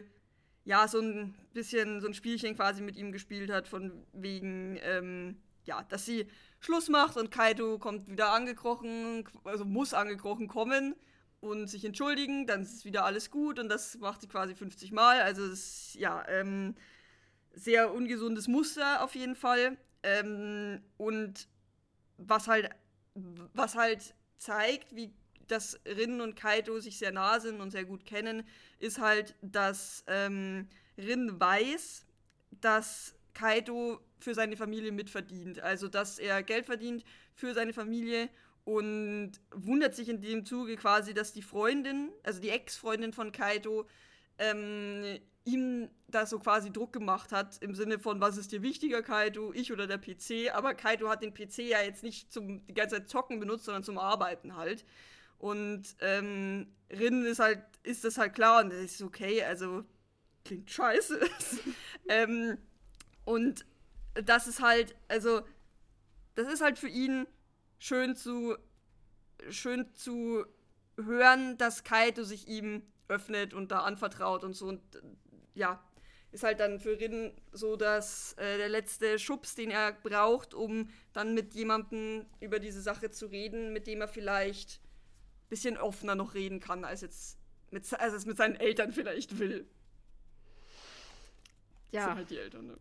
[0.64, 5.38] ja so ein bisschen so ein Spielchen quasi mit ihm gespielt hat, von wegen, ähm,
[5.66, 6.28] ja, dass sie
[6.60, 10.96] Schluss macht und Kaito kommt wieder angekrochen, also muss angekrochen kommen
[11.42, 15.22] und sich entschuldigen, dann ist wieder alles gut und das macht sie quasi 50 Mal.
[15.22, 15.52] Also es
[15.94, 16.76] ist ja ähm,
[17.54, 19.78] sehr ungesundes Muster auf jeden Fall.
[20.04, 21.48] Ähm, und
[22.18, 22.70] was halt,
[23.14, 25.14] was halt zeigt, wie
[25.48, 28.44] dass Rin und Kaito sich sehr nah sind und sehr gut kennen,
[28.80, 32.06] ist halt, dass ähm, Rin weiß,
[32.62, 35.60] dass Kaito für seine Familie mitverdient.
[35.60, 38.30] Also, dass er Geld verdient für seine Familie
[38.64, 43.88] und wundert sich in dem Zuge quasi, dass die Freundin, also die Ex-Freundin von Kaito,
[44.40, 49.04] ähm, ihm da so quasi Druck gemacht hat, im Sinne von, was ist dir wichtiger,
[49.04, 50.52] Kaito, ich oder der PC?
[50.54, 53.84] Aber Kaito hat den PC ja jetzt nicht zum die ganze Zeit zocken benutzt, sondern
[53.84, 54.84] zum Arbeiten halt.
[55.38, 59.84] Und ähm, Rin ist halt, ist das halt klar und das ist okay, also
[60.44, 61.20] klingt scheiße.
[62.10, 62.58] ähm,
[63.26, 63.66] und
[64.24, 65.42] das ist halt, also,
[66.36, 67.28] das ist halt für ihn
[67.80, 68.56] schön zu,
[69.50, 70.46] schön zu
[70.98, 74.68] hören, dass Kaito sich ihm öffnet und da anvertraut und so.
[74.68, 74.82] Und
[75.54, 75.84] ja,
[76.32, 80.90] ist halt dann für Rin so, dass äh, der letzte Schubs, den er braucht, um
[81.14, 86.16] dann mit jemandem über diese Sache zu reden, mit dem er vielleicht ein bisschen offener
[86.16, 87.38] noch reden kann, als jetzt
[87.72, 89.68] mit, als es mit seinen Eltern vielleicht will.
[91.92, 92.00] Ja.
[92.00, 92.78] Das sind halt die Eltern, ne?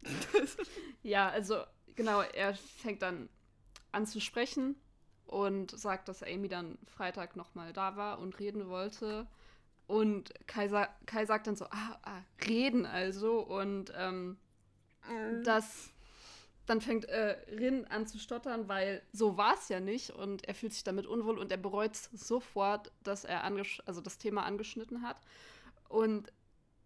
[1.03, 1.63] ja, also
[1.95, 3.29] genau, er fängt dann
[3.93, 4.77] an zu sprechen
[5.27, 9.27] und sagt, dass Amy dann Freitag nochmal da war und reden wollte.
[9.87, 10.69] Und Kai,
[11.07, 13.41] Kai sagt dann so, ah, ah reden also.
[13.41, 14.39] Und ähm,
[15.09, 15.45] mhm.
[15.45, 15.95] das
[16.67, 20.55] dann fängt äh, Rin an zu stottern, weil so war es ja nicht und er
[20.55, 25.19] fühlt sich damit unwohl und er bereut sofort, dass er also das Thema angeschnitten hat.
[25.89, 26.33] Und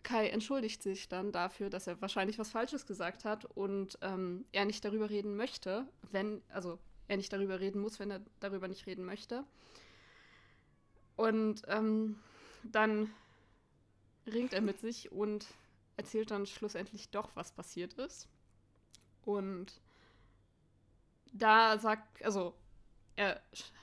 [0.08, 4.64] Kai entschuldigt sich dann dafür, dass er wahrscheinlich was Falsches gesagt hat und ähm, er
[4.64, 8.86] nicht darüber reden möchte, wenn, also er nicht darüber reden muss, wenn er darüber nicht
[8.86, 9.44] reden möchte.
[11.16, 12.18] Und ähm,
[12.64, 13.10] dann
[14.26, 15.46] ringt er mit sich und
[15.98, 18.28] erzählt dann schlussendlich doch, was passiert ist.
[19.26, 19.78] Und
[21.34, 22.54] da sagt, also
[23.14, 23.42] er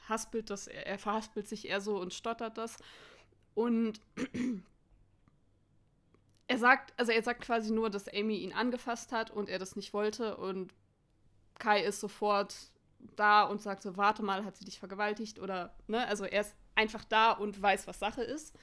[0.10, 2.78] haspelt das, er verhaspelt sich eher so und stottert das.
[3.54, 4.02] Und
[6.48, 9.76] er sagt, also er sagt quasi nur, dass Amy ihn angefasst hat und er das
[9.76, 10.38] nicht wollte.
[10.38, 10.74] Und
[11.58, 12.56] Kai ist sofort
[13.16, 15.40] da und sagt so, warte mal, hat sie dich vergewaltigt?
[15.40, 18.56] Oder, ne, also er ist einfach da und weiß, was Sache ist.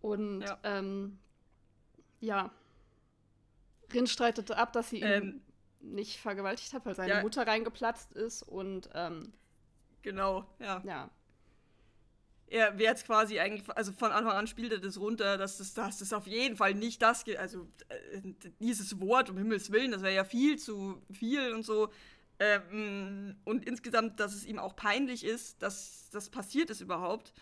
[0.00, 1.18] Und ja, ähm,
[2.20, 2.50] ja.
[3.92, 5.42] Rin streitete ab, dass sie ihn ähm,
[5.80, 7.22] nicht vergewaltigt hat, weil seine ja.
[7.22, 9.32] Mutter reingeplatzt ist und ähm,
[10.02, 10.82] genau, ja.
[10.84, 11.10] Ja.
[12.48, 16.12] Er jetzt quasi eigentlich, also von Anfang an spielte das runter, dass das, dass das
[16.12, 18.20] auf jeden Fall nicht das, also äh,
[18.60, 21.90] dieses Wort, um Himmels Willen, das wäre ja viel zu viel und so.
[22.38, 27.32] Ähm, und insgesamt, dass es ihm auch peinlich ist, dass das passiert ist überhaupt.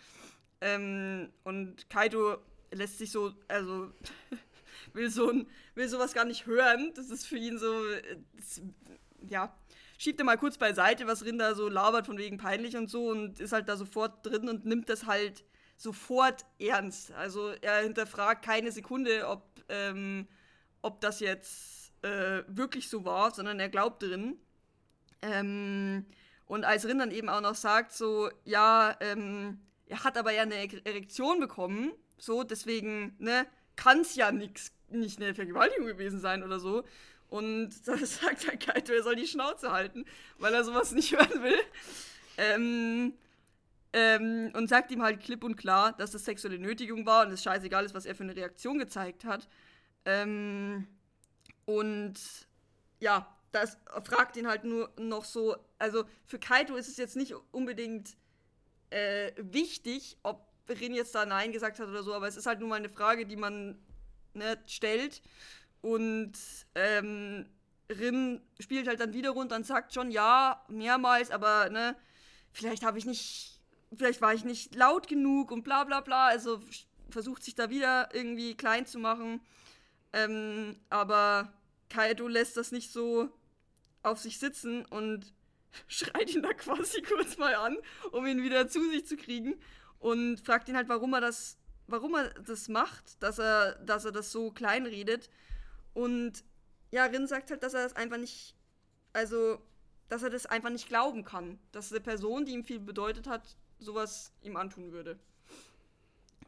[0.61, 2.37] Ähm, und Kaido
[2.71, 3.91] lässt sich so, also
[4.93, 6.93] will so ein, will sowas gar nicht hören.
[6.95, 7.73] Das ist für ihn so,
[8.33, 8.61] das,
[9.29, 9.55] ja,
[9.97, 13.39] schiebt er mal kurz beiseite, was Rinder so labert von wegen peinlich und so und
[13.39, 15.43] ist halt da sofort drin und nimmt das halt
[15.77, 17.11] sofort ernst.
[17.13, 20.27] Also er hinterfragt keine Sekunde, ob, ähm,
[20.81, 24.37] ob das jetzt äh, wirklich so war, sondern er glaubt drin.
[25.21, 26.05] Ähm,
[26.45, 30.43] und als Rin dann eben auch noch sagt, so, ja, ähm, er hat aber ja
[30.43, 30.55] eine
[30.85, 36.59] Erektion bekommen, so, deswegen, ne, kann es ja nix, nicht eine Vergewaltigung gewesen sein oder
[36.59, 36.83] so.
[37.35, 40.05] Und da sagt der Kaito, er soll die Schnauze halten,
[40.37, 41.59] weil er sowas nicht hören will.
[42.37, 43.13] Ähm,
[43.91, 47.43] ähm, und sagt ihm halt klipp und klar, dass das sexuelle Nötigung war und es
[47.43, 49.49] scheißegal ist, was er für eine Reaktion gezeigt hat.
[50.05, 50.87] Ähm,
[51.65, 52.15] und
[52.99, 57.33] ja, das fragt ihn halt nur noch so, also für Kaito ist es jetzt nicht
[57.51, 58.15] unbedingt
[58.91, 62.59] äh, wichtig, ob Rin jetzt da Nein gesagt hat oder so, aber es ist halt
[62.59, 63.77] nur mal eine Frage, die man
[64.33, 65.21] ne, stellt.
[65.85, 66.33] Und
[66.73, 67.45] ähm,
[67.91, 71.95] Rin spielt halt dann wieder runter und sagt schon ja, mehrmals, aber ne,
[72.53, 73.61] vielleicht habe ich nicht,
[73.95, 76.25] vielleicht war ich nicht laut genug und bla bla bla.
[76.25, 76.59] Also
[77.11, 79.41] versucht sich da wieder irgendwie klein zu machen.
[80.11, 81.53] Ähm, aber
[81.89, 83.29] Kaido lässt das nicht so
[84.01, 85.35] auf sich sitzen und
[85.87, 87.77] schreit ihn da quasi kurz mal an,
[88.11, 89.53] um ihn wieder zu sich zu kriegen.
[89.99, 94.11] Und fragt ihn halt, warum er das, warum er das macht, dass er, dass er
[94.11, 95.29] das so klein redet.
[95.95, 96.43] Und
[96.91, 98.53] ja, Rin sagt halt, dass er das einfach nicht,
[99.13, 99.59] also,
[100.09, 101.57] dass er das einfach nicht glauben kann.
[101.71, 105.17] Dass eine Person, die ihm viel bedeutet hat, sowas ihm antun würde.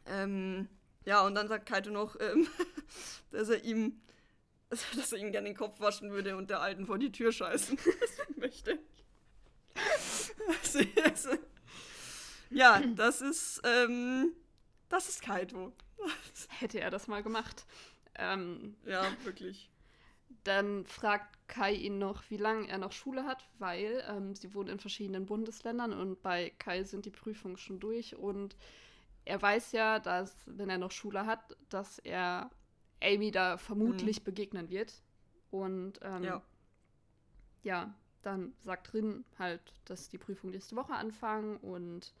[0.06, 0.68] Ähm,
[1.04, 2.46] ja, und dann sagt Kaito noch, ähm,
[3.30, 4.00] dass er ihm,
[4.68, 7.78] dass er ihm gerne den Kopf waschen würde und der Alten vor die Tür scheißen
[8.36, 8.78] möchte.
[10.46, 11.30] Also, also,
[12.50, 14.32] ja, das ist, ähm,
[14.88, 15.72] das ist Kaito.
[16.58, 17.66] Hätte er das mal gemacht.
[18.18, 19.70] Ähm, ja, wirklich.
[20.44, 24.68] Dann fragt Kai ihn noch, wie lange er noch Schule hat, weil ähm, sie wohnen
[24.68, 28.56] in verschiedenen Bundesländern und bei Kai sind die Prüfungen schon durch und
[29.24, 32.50] er weiß ja, dass, wenn er noch Schule hat, dass er
[33.02, 34.24] Amy da vermutlich mhm.
[34.24, 35.02] begegnen wird.
[35.50, 36.42] Und ähm, ja.
[37.62, 42.14] ja, dann sagt Rin halt, dass die Prüfungen nächste Woche anfangen und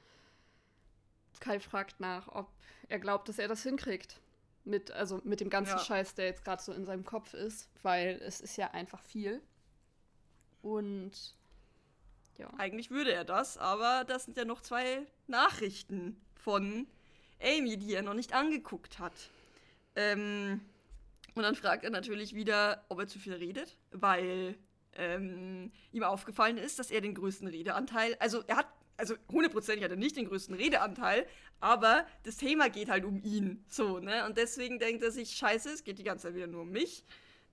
[1.40, 2.50] Kai fragt nach, ob
[2.88, 4.20] er glaubt, dass er das hinkriegt.
[4.68, 5.78] Mit, also mit dem ganzen ja.
[5.78, 9.40] Scheiß, der jetzt gerade so in seinem Kopf ist, weil es ist ja einfach viel.
[10.60, 11.12] Und
[12.36, 12.48] ja.
[12.56, 16.86] Eigentlich würde er das, aber das sind ja noch zwei Nachrichten von
[17.42, 19.30] Amy, die er noch nicht angeguckt hat.
[19.96, 20.60] Ähm,
[21.34, 24.56] und dann fragt er natürlich wieder, ob er zu viel redet, weil
[24.92, 29.90] ähm, ihm aufgefallen ist, dass er den größten Redeanteil, also er hat, also hundertprozentig hat
[29.90, 31.26] er nicht den größten Redeanteil,
[31.60, 34.26] aber das Thema geht halt um ihn, so, ne?
[34.26, 37.04] Und deswegen denkt er sich, scheiße, es geht die ganze Zeit wieder nur um mich.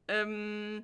[0.08, 0.84] Ähm,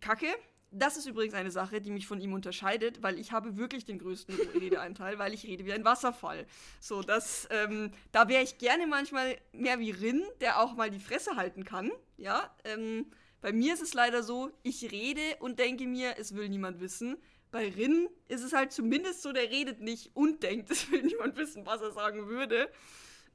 [0.00, 0.28] Kacke.
[0.70, 3.98] Das ist übrigens eine Sache, die mich von ihm unterscheidet, weil ich habe wirklich den
[3.98, 6.46] größten Redeanteil, weil ich rede wie ein Wasserfall.
[6.78, 11.00] So, das, ähm, da wäre ich gerne manchmal mehr wie Rin, der auch mal die
[11.00, 13.06] Fresse halten kann, ja, ähm,
[13.40, 17.16] bei mir ist es leider so, ich rede und denke mir, es will niemand wissen.
[17.50, 21.36] Bei Rin ist es halt zumindest so, der redet nicht und denkt, es will niemand
[21.36, 22.70] wissen, was er sagen würde.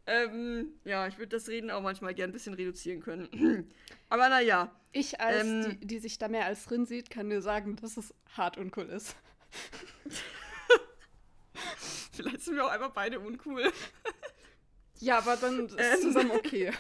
[0.06, 3.74] Ähm, ja, ich würde das Reden auch manchmal gern ein bisschen reduzieren können.
[4.10, 4.76] Aber naja.
[4.92, 7.98] Ich als ähm, die, die sich da mehr als Rin sieht, kann dir sagen, dass
[7.98, 9.16] es hart uncool ist.
[12.12, 13.72] Vielleicht sind wir auch einfach beide uncool.
[15.00, 16.72] ja, aber dann ist ähm, zusammen okay.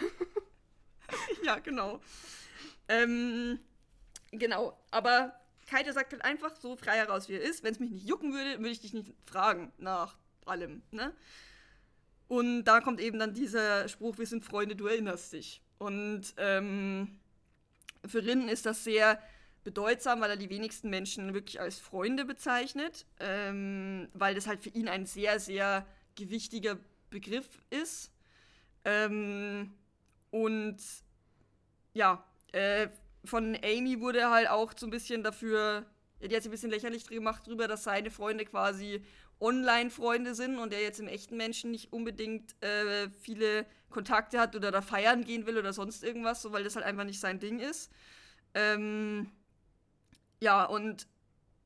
[1.44, 2.02] ja, genau.
[2.88, 3.60] Ähm,
[4.32, 5.34] genau, aber
[5.74, 7.64] Kaito sagt halt einfach so frei heraus, wie er ist.
[7.64, 11.14] Wenn es mich nicht jucken würde, würde ich dich nicht fragen nach allem, ne?
[12.28, 15.62] Und da kommt eben dann dieser Spruch, wir sind Freunde, du erinnerst dich.
[15.80, 17.20] Und ähm,
[18.06, 19.20] für Rin ist das sehr
[19.64, 24.70] bedeutsam, weil er die wenigsten Menschen wirklich als Freunde bezeichnet, ähm, weil das halt für
[24.70, 26.78] ihn ein sehr, sehr gewichtiger
[27.10, 28.12] Begriff ist.
[28.86, 29.74] Ähm,
[30.32, 30.78] und
[31.94, 32.90] ja, äh,
[33.26, 35.86] von Amy wurde halt auch so ein bisschen dafür,
[36.22, 39.04] die hat sich ein bisschen lächerlich gemacht drüber, dass seine Freunde quasi
[39.40, 44.72] Online-Freunde sind und er jetzt im echten Menschen nicht unbedingt äh, viele Kontakte hat oder
[44.72, 47.60] da feiern gehen will oder sonst irgendwas, so, weil das halt einfach nicht sein Ding
[47.60, 47.92] ist.
[48.54, 49.32] Ähm,
[50.40, 51.08] ja, und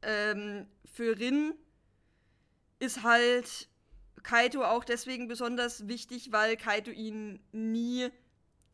[0.01, 1.53] ähm, für Rin
[2.79, 3.69] ist halt
[4.23, 8.09] Kaito auch deswegen besonders wichtig, weil Kaito ihn nie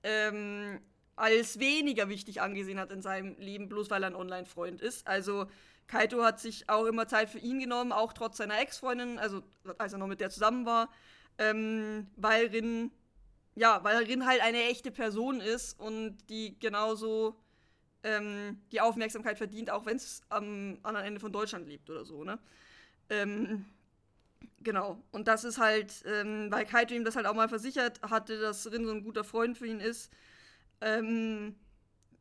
[0.04, 0.80] ähm,
[1.15, 5.08] als weniger wichtig angesehen hat in seinem Leben, bloß weil er ein Online-Freund ist.
[5.08, 5.47] Also
[5.88, 9.43] Kaito hat sich auch immer Zeit für ihn genommen, auch trotz seiner Ex-Freundin, also
[9.78, 10.89] als er noch mit der zusammen war,
[11.38, 12.91] ähm, weil Rin,
[13.56, 17.36] ja, weil Rin halt eine echte Person ist und die genauso
[18.04, 22.23] ähm, die Aufmerksamkeit verdient, auch wenn es am anderen Ende von Deutschland lebt oder so,
[22.23, 22.39] ne?
[23.10, 23.65] Ähm,
[24.62, 25.02] genau.
[25.12, 28.71] Und das ist halt, ähm, weil Kaito ihm das halt auch mal versichert hatte, dass
[28.71, 30.12] Rin so ein guter Freund für ihn ist,
[30.84, 31.56] ähm,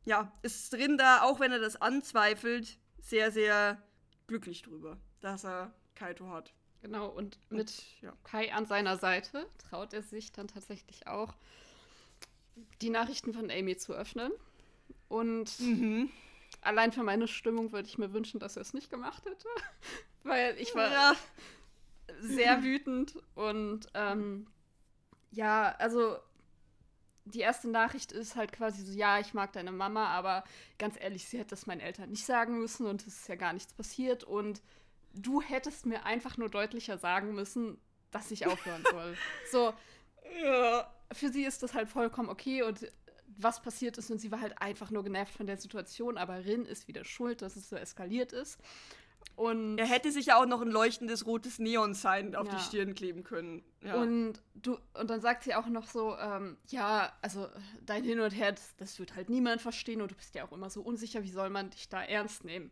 [0.05, 3.81] ja, ist drin da, auch wenn er das anzweifelt, sehr, sehr
[4.27, 6.53] glücklich drüber, dass er Kaito hat.
[6.81, 8.13] Genau, und mit und, ja.
[8.23, 11.33] Kai an seiner Seite traut er sich dann tatsächlich auch,
[12.81, 14.31] die Nachrichten von Amy zu öffnen.
[15.07, 16.09] Und mhm.
[16.61, 19.47] allein für meine Stimmung würde ich mir wünschen, dass er es nicht gemacht hätte.
[20.23, 21.15] Weil ich war ja.
[22.19, 24.47] sehr wütend und ähm,
[25.31, 26.17] ja, also
[27.25, 30.43] die erste Nachricht ist halt quasi so, ja, ich mag deine Mama, aber
[30.77, 33.53] ganz ehrlich, sie hätte das meinen Eltern nicht sagen müssen und es ist ja gar
[33.53, 34.61] nichts passiert und
[35.13, 37.77] du hättest mir einfach nur deutlicher sagen müssen,
[38.11, 39.17] dass ich aufhören soll.
[39.51, 39.73] so,
[40.43, 40.91] ja.
[41.11, 42.91] für sie ist das halt vollkommen okay und
[43.37, 46.65] was passiert ist und sie war halt einfach nur genervt von der Situation, aber Rin
[46.65, 48.59] ist wieder schuld, dass es so eskaliert ist.
[49.35, 52.55] Und er hätte sich ja auch noch ein leuchtendes rotes Neon-Sign auf Ja.
[52.55, 53.63] die Stirn kleben können.
[53.81, 53.95] Ja.
[53.95, 57.49] Und du, und dann sagt sie auch noch so, ähm, ja, also
[57.81, 60.51] dein Hin und Her, das, das wird halt niemand verstehen und du bist ja auch
[60.51, 62.69] immer so unsicher, wie soll man dich da ernst nehmen?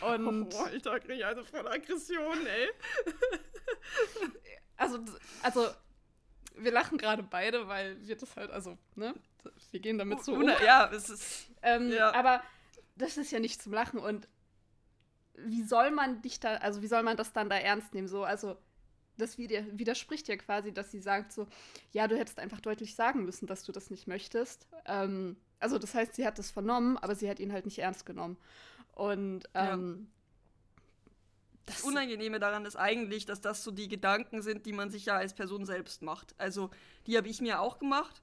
[0.00, 2.68] Und oh, Alter, krieg ich also voll Aggression, ey.
[4.76, 4.98] also,
[5.42, 5.68] also
[6.56, 9.14] wir lachen gerade beide, weil wir das halt, also, ne,
[9.72, 10.48] wir gehen damit so um.
[10.48, 11.46] Ja, es ist.
[11.62, 12.14] Ähm, Ja.
[12.14, 12.42] Aber
[12.96, 14.28] das ist ja nicht zum Lachen und
[15.36, 18.08] wie soll man dich da, also wie soll man das dann da ernst nehmen?
[18.08, 18.56] So, also
[19.16, 21.46] das wider widerspricht ja quasi, dass sie sagt so,
[21.92, 24.66] ja, du hättest einfach deutlich sagen müssen, dass du das nicht möchtest.
[24.86, 28.06] Ähm, also das heißt, sie hat das vernommen, aber sie hat ihn halt nicht ernst
[28.06, 28.36] genommen.
[28.92, 29.74] Und Ja.
[29.74, 30.08] ähm,
[31.66, 35.16] Das Unangenehme daran ist eigentlich, dass das so die Gedanken sind, die man sich ja
[35.16, 36.34] als Person selbst macht.
[36.38, 36.70] Also,
[37.06, 38.20] die habe ich mir auch gemacht.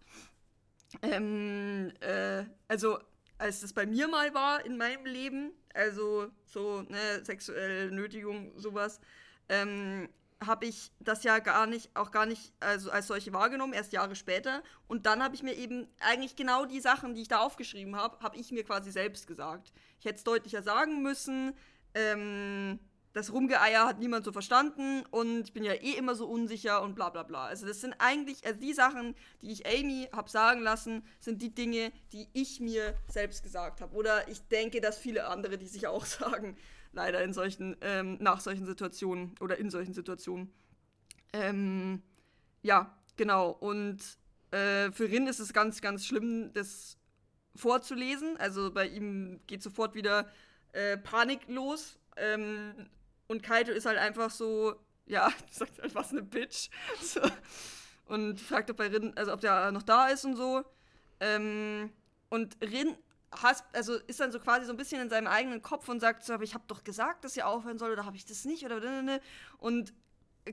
[1.02, 3.00] Ähm, äh, also,
[3.42, 9.00] als das bei mir mal war in meinem Leben, also so, ne, sexuelle Nötigung, sowas,
[9.50, 10.08] ähm,
[10.46, 14.16] habe ich das ja gar nicht, auch gar nicht also als solche wahrgenommen, erst Jahre
[14.16, 14.64] später.
[14.88, 18.20] Und dann habe ich mir eben eigentlich genau die Sachen, die ich da aufgeschrieben habe,
[18.22, 19.74] habe ich mir quasi selbst gesagt.
[20.00, 21.54] Ich hätte es deutlicher sagen müssen.
[21.94, 22.80] Ähm,
[23.14, 26.96] das Rumgeeier hat niemand so verstanden und ich bin ja eh immer so unsicher und
[26.96, 27.46] bla bla bla.
[27.46, 31.54] Also das sind eigentlich, also die Sachen, die ich Amy habe sagen lassen, sind die
[31.54, 33.96] Dinge, die ich mir selbst gesagt habe.
[33.96, 36.56] Oder ich denke, dass viele andere, die sich auch sagen,
[36.94, 40.54] leider in solchen, ähm, nach solchen Situationen oder in solchen Situationen.
[41.34, 42.02] Ähm,
[42.62, 43.50] ja, genau.
[43.52, 44.00] Und
[44.52, 46.98] äh, für Rin ist es ganz, ganz schlimm, das
[47.56, 48.38] vorzulesen.
[48.38, 50.30] Also bei ihm geht sofort wieder
[50.72, 52.00] äh, Panik los.
[52.16, 52.90] Ähm,
[53.32, 56.70] und Kaito ist halt einfach so, ja, sagt halt, was eine Bitch.
[57.02, 57.22] So.
[58.06, 60.66] Und fragt, ob bei Rin, also ob der noch da ist und so.
[61.22, 61.92] Ähm,
[62.30, 62.98] und Rin
[63.32, 66.26] hasst, also ist dann so quasi so ein bisschen in seinem eigenen Kopf und sagt
[66.26, 68.66] so, aber ich habe doch gesagt, dass ihr aufhören soll oder habe ich das nicht
[68.66, 68.82] oder
[69.60, 69.94] und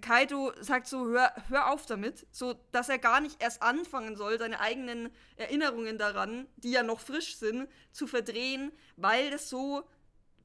[0.01, 4.39] Kaito sagt so, hör, hör auf damit, so dass er gar nicht erst anfangen soll,
[4.39, 9.89] seine eigenen Erinnerungen daran, die ja noch frisch sind, zu verdrehen, weil das so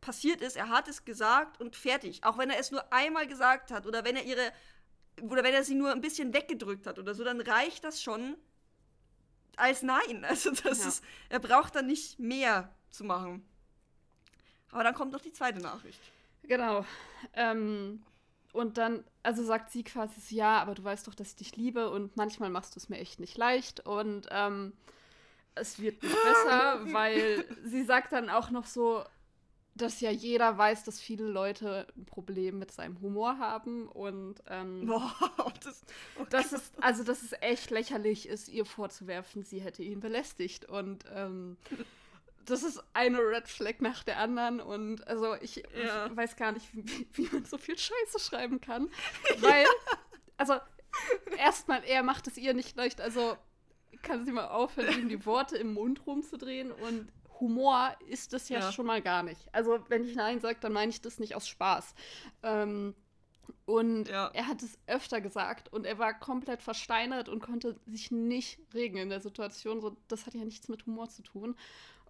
[0.04, 0.56] passiert ist.
[0.58, 2.24] Er hat es gesagt und fertig.
[2.24, 4.52] Auch wenn er es nur einmal gesagt hat oder wenn er ihre
[5.22, 8.36] oder wenn er sie nur ein bisschen weggedrückt hat oder so, dann reicht das schon
[9.56, 10.26] als Nein.
[10.28, 10.88] Also das Ja.
[10.88, 13.46] ist, er braucht dann nicht mehr zu machen.
[14.72, 16.00] Aber dann kommt noch die zweite Nachricht.
[16.44, 16.84] Genau.
[17.34, 18.04] Ähm,
[18.54, 21.56] und dann, also sagt sie quasi so, ja, aber du weißt doch, dass ich dich
[21.56, 24.74] liebe und manchmal machst du es mir echt nicht leicht und ähm,
[25.56, 29.04] es wird nicht besser, weil sie sagt dann auch noch so,
[29.76, 34.86] dass ja jeder weiß, dass viele Leute ein Problem mit seinem Humor haben und ähm,
[34.86, 35.12] Boah,
[35.64, 35.82] das,
[36.20, 36.60] oh das Gott.
[36.60, 40.66] ist, also das ist echt lächerlich, ist ihr vorzuwerfen, sie hätte ihn belästigt.
[40.66, 41.58] Und ähm,
[42.46, 44.60] das ist eine Red Flag nach der anderen.
[44.60, 46.06] Und also ich, Ja.
[46.08, 48.90] ich weiß gar nicht, wie, wie man so viel Scheiße schreiben kann.
[49.40, 49.66] Weil,
[50.38, 50.56] also
[51.40, 53.02] erstmal, er macht es ihr nicht leicht.
[53.02, 53.38] Also
[54.04, 56.72] kann sie mal aufhören, ihm die Worte im Mund rumzudrehen.
[56.72, 57.08] Und
[57.40, 58.72] Humor ist das ja, Ja.
[58.72, 59.48] schon mal gar nicht.
[59.54, 61.94] Also wenn ich Nein sage, dann meine ich das nicht aus Spaß.
[62.44, 62.96] Ähm,
[63.66, 64.28] und Ja.
[64.34, 68.98] er hat es öfter gesagt und er war komplett versteinert und konnte sich nicht regen
[68.98, 69.82] in der Situation.
[69.82, 71.56] So, das hat ja nichts mit Humor zu tun.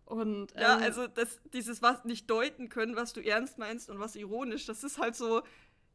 [0.05, 3.99] Und Ja, ähm, also das, dieses was nicht deuten können, was du ernst meinst und
[3.99, 5.41] was ironisch, das ist halt so,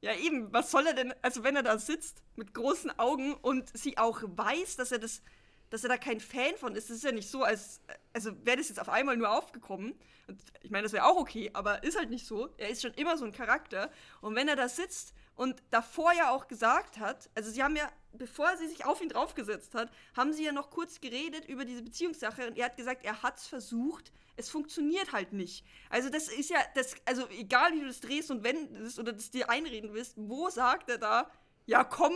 [0.00, 3.76] ja eben, was soll er denn, also wenn er da sitzt mit großen Augen und
[3.76, 5.22] sie auch weiß, dass er das,
[5.70, 7.80] dass er da kein Fan von ist, das ist ja nicht so, als,
[8.12, 9.94] also wäre das jetzt auf einmal nur aufgekommen,
[10.28, 12.92] und ich meine, das wäre auch okay, aber ist halt nicht so, er ist schon
[12.94, 13.90] immer so ein Charakter.
[14.20, 17.90] Und wenn er da sitzt und davor ja auch gesagt hat, also sie haben ja,
[18.12, 21.82] bevor sie sich auf ihn draufgesetzt hat, haben sie ja noch kurz geredet über diese
[21.82, 25.64] Beziehungssache und er hat gesagt, er hat es versucht, es funktioniert halt nicht.
[25.88, 29.30] Also das ist ja, das, also egal wie du das drehst und wendest oder das
[29.30, 31.30] dir einreden willst, wo sagt er da,
[31.64, 32.12] ja komm,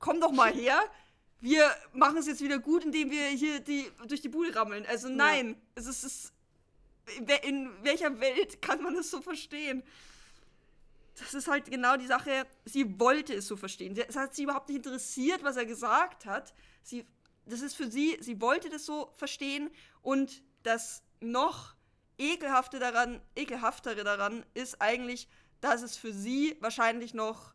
[0.00, 0.80] komm doch mal her,
[1.42, 4.86] wir machen es jetzt wieder gut, indem wir hier die, durch die Bude rammeln.
[4.86, 6.32] Also nein, es ist, es
[7.42, 9.82] in welcher Welt kann man das so verstehen?
[11.16, 13.96] das ist halt genau die Sache, sie wollte es so verstehen.
[14.08, 16.54] Es hat sie überhaupt nicht interessiert, was er gesagt hat.
[16.82, 17.04] Sie,
[17.46, 21.74] das ist für sie, sie wollte das so verstehen und das noch
[22.18, 25.28] ekelhafte daran, ekelhaftere daran ist eigentlich,
[25.60, 27.52] dass es für sie wahrscheinlich noch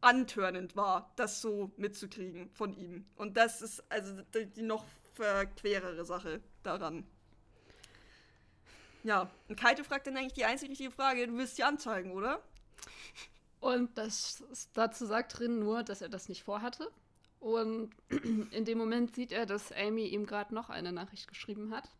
[0.00, 3.04] antörnend war, das so mitzukriegen von ihm.
[3.16, 4.84] Und das ist also die, die noch
[5.14, 7.06] verquerere Sache daran.
[9.02, 12.42] Ja, und Kaito fragt dann eigentlich die einzig richtige Frage, du willst sie anzeigen, oder?
[13.60, 14.42] Und das
[14.74, 16.90] dazu sagt Rin nur, dass er das nicht vorhatte.
[17.40, 17.90] Und
[18.50, 21.90] in dem Moment sieht er, dass Amy ihm gerade noch eine Nachricht geschrieben hat.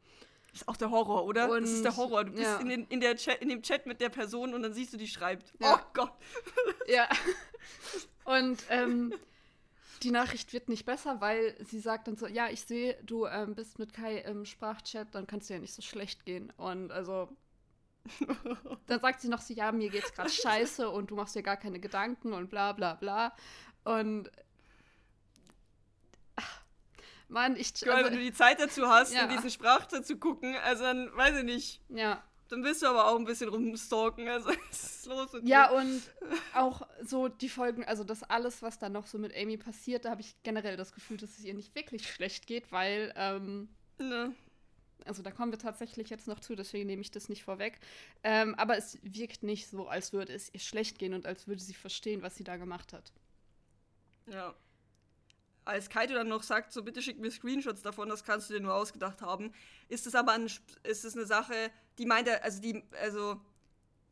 [0.53, 1.51] Das ist auch der Horror, oder?
[1.51, 2.24] Und, das ist der Horror.
[2.24, 2.59] Du bist ja.
[2.59, 4.96] in, den, in, der Chat, in dem Chat mit der Person und dann siehst du,
[4.96, 5.53] die schreibt.
[5.61, 5.80] Ja.
[5.80, 6.12] Oh Gott.
[6.88, 7.09] Ja.
[8.24, 9.14] Und ähm,
[10.03, 13.55] die Nachricht wird nicht besser, weil sie sagt dann so, ja, ich sehe, du ähm,
[13.55, 16.53] bist mit Kai im Sprachchat, dann kannst du ja nicht so schlecht gehen.
[16.57, 17.28] Und also
[18.86, 21.57] dann sagt sie noch so, ja, mir geht's gerade scheiße und du machst dir gar
[21.57, 23.34] keine Gedanken und bla bla bla.
[23.84, 24.30] Und
[27.31, 29.24] Mann, ich Girl, also, wenn du die Zeit dazu hast, Ja.
[29.24, 31.81] in diese Sprache zu gucken, also dann weiß ich nicht.
[31.89, 32.22] ja.
[32.49, 34.26] Dann willst du aber auch ein bisschen rumstalken.
[34.28, 36.03] Also, was ist los mit Ja, und
[36.53, 40.11] auch so die Folgen, also das alles, was dann noch so mit Amy passiert, da
[40.11, 43.68] habe ich generell das Gefühl, dass es ihr nicht wirklich schlecht geht, weil, ähm,
[44.01, 44.35] Ne.
[45.05, 47.78] also da kommen wir tatsächlich jetzt noch zu, deswegen nehme ich das nicht vorweg.
[48.24, 51.62] Ähm, aber es wirkt nicht so, als würde es ihr schlecht gehen und als würde
[51.62, 53.12] sie verstehen, was sie da gemacht hat.
[54.26, 54.57] Ja.
[55.65, 58.61] Als Kaito dann noch sagt, so bitte schick mir Screenshots davon, das kannst du dir
[58.61, 59.53] nur ausgedacht haben,
[59.89, 60.47] ist es aber ein,
[60.83, 61.55] ist es eine Sache,
[61.99, 63.41] die meint er, also die, also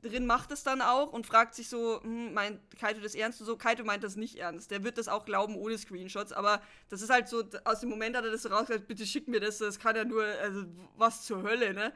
[0.04, 3.46] Rin macht es dann auch und fragt sich so, hm, meint Kaito das ernst und
[3.46, 3.56] so?
[3.56, 4.70] Kaito meint das nicht ernst.
[4.70, 8.16] Der wird das auch glauben ohne Screenshots, aber das ist halt so, aus dem Moment
[8.16, 10.64] hat er das so rausgesagt, bitte schick mir das, das kann ja nur, also
[10.96, 11.92] was zur Hölle, ne?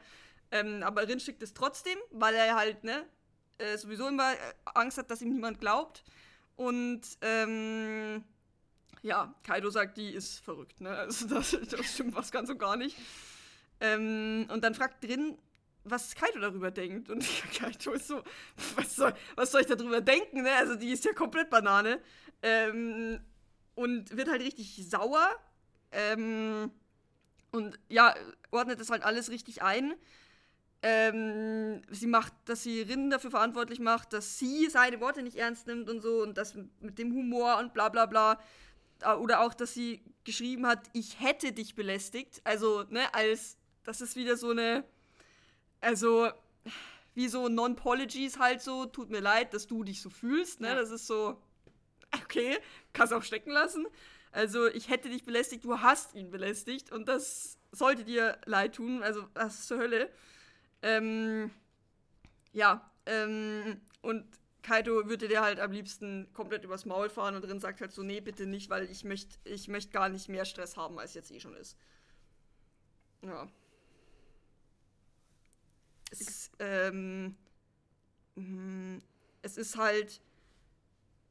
[0.51, 3.05] Ähm, aber Rin schickt es trotzdem, weil er halt, ne,
[3.57, 6.03] äh, sowieso immer äh, Angst hat, dass ihm niemand glaubt.
[6.55, 8.23] Und, ähm,
[9.03, 10.89] ja, Kaido sagt, die ist verrückt, ne?
[10.89, 12.97] Also das, das stimmt was ganz und gar nicht.
[13.79, 15.37] Ähm, und dann fragt Drin,
[15.83, 17.09] was Kaido darüber denkt.
[17.09, 18.23] Und Kaido ist so,
[18.75, 20.51] was soll, was soll ich darüber denken, ne?
[20.55, 22.01] Also die ist ja komplett Banane.
[22.41, 23.19] Ähm,
[23.75, 25.27] und wird halt richtig sauer.
[25.91, 26.71] Ähm,
[27.51, 28.15] und ja,
[28.51, 29.93] ordnet das halt alles richtig ein.
[30.81, 35.67] Ähm, sie macht, dass sie Rin dafür verantwortlich macht, dass sie seine Worte nicht ernst
[35.67, 38.39] nimmt und so und das mit dem Humor und bla bla bla.
[39.05, 42.41] Oder auch, dass sie geschrieben hat, ich hätte dich belästigt.
[42.43, 44.83] Also, ne, als, das ist wieder so eine,
[45.81, 46.29] also,
[47.13, 50.75] wie so Non-Pologies halt so, tut mir leid, dass du dich so fühlst, ne, Ja.
[50.75, 51.41] das ist so,
[52.23, 52.57] okay,
[52.93, 53.85] kannst auch stecken lassen.
[54.31, 59.03] Also, ich hätte dich belästigt, du hast ihn belästigt und das sollte dir leid tun,
[59.03, 60.09] also, was zur Hölle.
[60.81, 61.51] Ähm,
[62.51, 64.25] ja, ähm, und
[64.63, 68.01] Kaito würde dir halt am liebsten komplett übers Maul fahren und drin sagt halt so,
[68.03, 71.31] nee, bitte nicht, weil ich möchte ich möcht gar nicht mehr Stress haben, als jetzt
[71.31, 71.77] eh schon ist.
[73.21, 73.47] Ja.
[76.11, 77.35] Es ist, ähm,
[78.35, 79.01] mh,
[79.41, 80.21] es ist halt,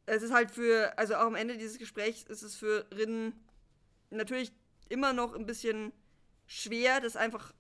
[0.07, 3.33] es ist halt für, also auch am Ende dieses Gesprächs ist es für Rin
[4.11, 4.53] natürlich
[4.89, 5.93] immer noch ein bisschen
[6.47, 7.55] schwer, das einfach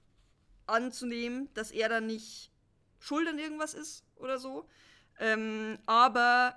[0.66, 2.52] anzunehmen, dass er dann nicht
[2.98, 4.68] schuld an irgendwas ist oder so.
[5.18, 6.54] Ähm, aber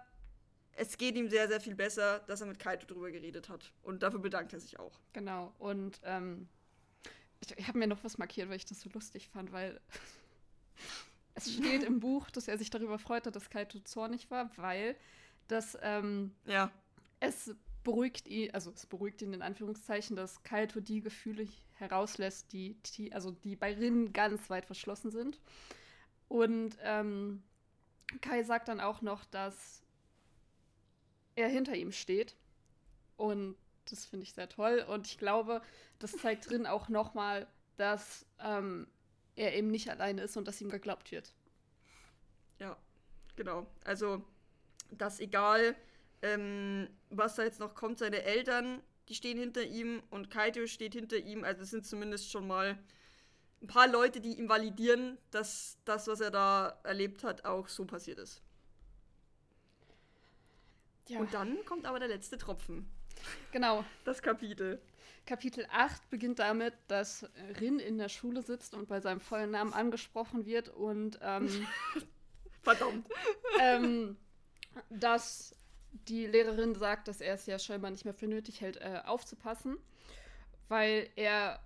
[0.74, 3.72] es geht ihm sehr, sehr viel besser, dass er mit Kaito drüber geredet hat.
[3.84, 5.00] Und dafür bedankt er sich auch.
[5.14, 5.54] Genau.
[5.60, 6.48] Und ähm,
[7.40, 9.80] ich, ich habe mir noch was markiert, weil ich das so lustig fand, weil
[11.36, 14.96] es steht im Buch, dass er sich darüber freute, dass Kaito zornig war, weil
[15.48, 16.72] das ähm, Ja.
[17.20, 22.76] es beruhigt ihn, also es beruhigt ihn in Anführungszeichen, dass Kaito die Gefühle herauslässt, die,
[22.98, 25.40] die also die bei Rin ganz weit verschlossen sind.
[26.28, 27.44] Und ähm,
[28.22, 29.84] Kai sagt dann auch noch, dass
[31.36, 32.36] er hinter ihm steht.
[33.18, 33.56] Und
[33.90, 34.86] das finde ich sehr toll.
[34.88, 35.62] Und ich glaube,
[36.00, 37.48] das zeigt Rin auch nochmal,
[37.78, 38.88] dass ähm,
[39.36, 41.34] er eben nicht alleine ist und dass ihm geglaubt wird.
[42.60, 42.78] Ja,
[43.36, 43.68] genau.
[43.84, 44.24] Also,
[44.92, 45.76] dass egal,
[46.22, 50.94] ähm, was da jetzt noch kommt, seine Eltern, die stehen hinter ihm und Kaito steht
[50.94, 51.44] hinter ihm.
[51.44, 52.78] Also es sind zumindest schon mal
[53.62, 57.86] ein paar Leute, die ihm validieren, dass das, was er da erlebt hat, auch so
[57.86, 58.42] passiert ist.
[61.08, 62.90] Ja, Und dann kommt aber der letzte Tropfen.
[63.52, 63.84] genau.
[64.04, 64.82] Das Kapitel.
[65.26, 67.28] Kapitel 8 beginnt damit, dass
[67.60, 71.68] Rin in der Schule sitzt und bei seinem vollen Namen angesprochen wird und ähm,
[72.62, 73.08] Verdammt.
[73.60, 74.18] ähm,
[74.90, 75.56] dass
[76.08, 79.78] die Lehrerin sagt, dass er es ja scheinbar nicht mehr für nötig hält, äh, aufzupassen,
[80.68, 81.60] weil er,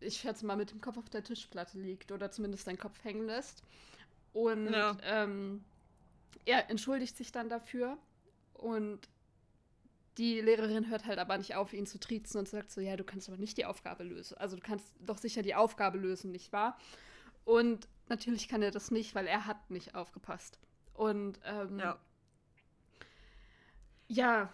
[0.00, 3.26] ich schätze mal, mit dem Kopf auf der Tischplatte liegt oder zumindest seinen Kopf hängen
[3.26, 3.62] lässt.
[4.32, 4.96] Und Ja.
[5.02, 5.64] ähm,
[6.44, 7.96] er entschuldigt sich dann dafür
[8.54, 9.08] und
[10.18, 13.04] die Lehrerin hört halt aber nicht auf, ihn zu triezen und sagt so, ja, du
[13.04, 14.36] kannst aber nicht die Aufgabe lösen.
[14.38, 16.78] Also du kannst doch sicher die Aufgabe lösen, nicht wahr?
[17.44, 20.58] Und natürlich kann er das nicht, weil er hat nicht aufgepasst.
[20.94, 21.98] Und ähm, Ja.
[24.08, 24.52] ja,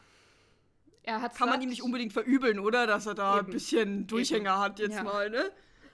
[1.02, 2.86] er hat Kann man ihm nicht unbedingt verübeln, oder?
[2.86, 3.46] Dass er da Eben.
[3.46, 5.02] ein bisschen Durchhänger hat jetzt Ja.
[5.02, 5.50] mal, ne?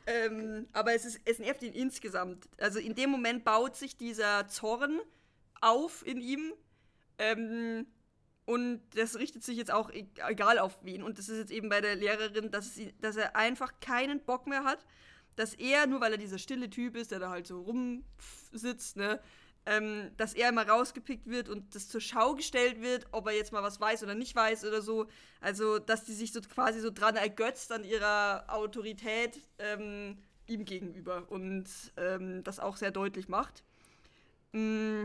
[0.07, 2.49] Ähm, aber es, ist, es nervt ihn insgesamt.
[2.59, 5.01] Also in dem Moment baut sich dieser Zorn
[5.61, 6.53] auf in ihm.
[7.19, 7.87] Ähm,
[8.47, 11.03] und das richtet sich jetzt auch e- egal auf wen.
[11.03, 14.47] Und das ist jetzt eben bei der Lehrerin, dass, sie, dass er einfach keinen Bock
[14.47, 14.87] mehr hat,
[15.37, 19.21] dass er, nur weil er dieser stille Typ ist, der da halt so rumsitzt, ne,
[19.69, 23.53] ähm, dass er immer rausgepickt wird und das zur Schau gestellt wird, ob er jetzt
[23.53, 25.09] mal was weiß oder nicht weiß oder so.
[25.43, 30.16] Also, dass die sich so quasi so dran ergötzt an ihrer Autorität ähm,
[30.47, 31.66] ihm gegenüber und
[31.99, 33.62] ähm, das auch sehr deutlich macht.
[34.53, 35.05] Mm,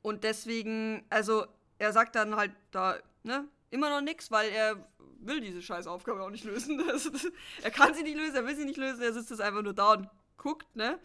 [0.00, 1.44] und deswegen, also,
[1.78, 4.88] er sagt dann halt da, ne, immer noch nichts, weil er
[5.18, 6.82] will diese scheiß Aufgabe auch nicht lösen.
[7.62, 9.74] er kann sie nicht lösen, er will sie nicht lösen, er sitzt jetzt einfach nur
[9.74, 10.08] da und
[10.38, 10.98] guckt, ne?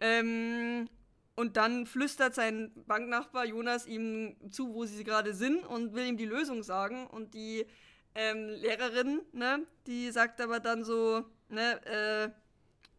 [0.00, 0.88] Ähm,
[1.36, 6.16] und dann flüstert sein Banknachbar Jonas ihm zu, wo sie gerade sind und will ihm
[6.16, 7.06] die Lösung sagen.
[7.08, 7.66] Und die
[8.14, 12.30] ähm, Lehrerin, ne, die sagt aber dann so, ne, äh,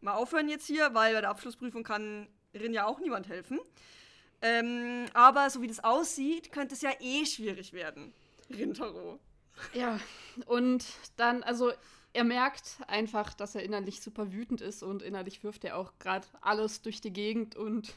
[0.04, 3.58] mal aufhören jetzt hier, weil bei der Abschlussprüfung kann Rin ja auch niemand helfen.
[4.42, 8.12] Ähm, aber so wie das aussieht, könnte es ja eh schwierig werden.
[8.50, 9.18] Rintaro.
[9.72, 9.98] Ja,
[10.44, 10.84] und
[11.16, 11.72] dann, also
[12.12, 16.26] er merkt einfach, dass er innerlich super wütend ist und innerlich wirft er auch gerade
[16.42, 17.94] alles durch die Gegend und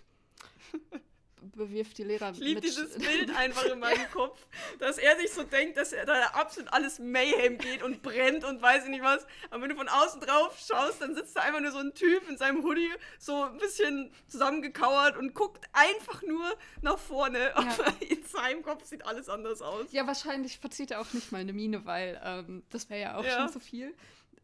[1.41, 4.45] bewirft die Lehrer Ich liebe dieses Bild einfach in meinem Kopf,
[4.79, 8.61] dass er sich so denkt, dass er da absolut alles Mayhem geht und brennt und
[8.61, 9.25] weiß ich nicht was.
[9.49, 12.27] Aber wenn du von außen drauf schaust, dann sitzt da einfach nur so ein Typ
[12.29, 12.89] in seinem Hoodie,
[13.19, 16.45] so ein bisschen zusammengekauert und guckt einfach nur
[16.81, 17.39] nach vorne.
[17.39, 17.55] Ja.
[17.55, 19.91] Aber in seinem Kopf sieht alles anders aus.
[19.91, 23.25] Ja, wahrscheinlich verzieht er auch nicht mal eine Miene, weil ähm, das wäre ja auch
[23.25, 23.37] ja.
[23.37, 23.93] schon zu viel.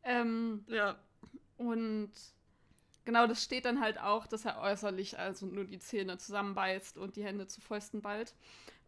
[0.03, 0.97] Ähm, ja.
[1.57, 2.11] Und
[3.05, 7.15] genau, das steht dann halt auch, dass er äußerlich also nur die Zähne zusammenbeißt und
[7.15, 8.35] die Hände zu Fäusten ballt.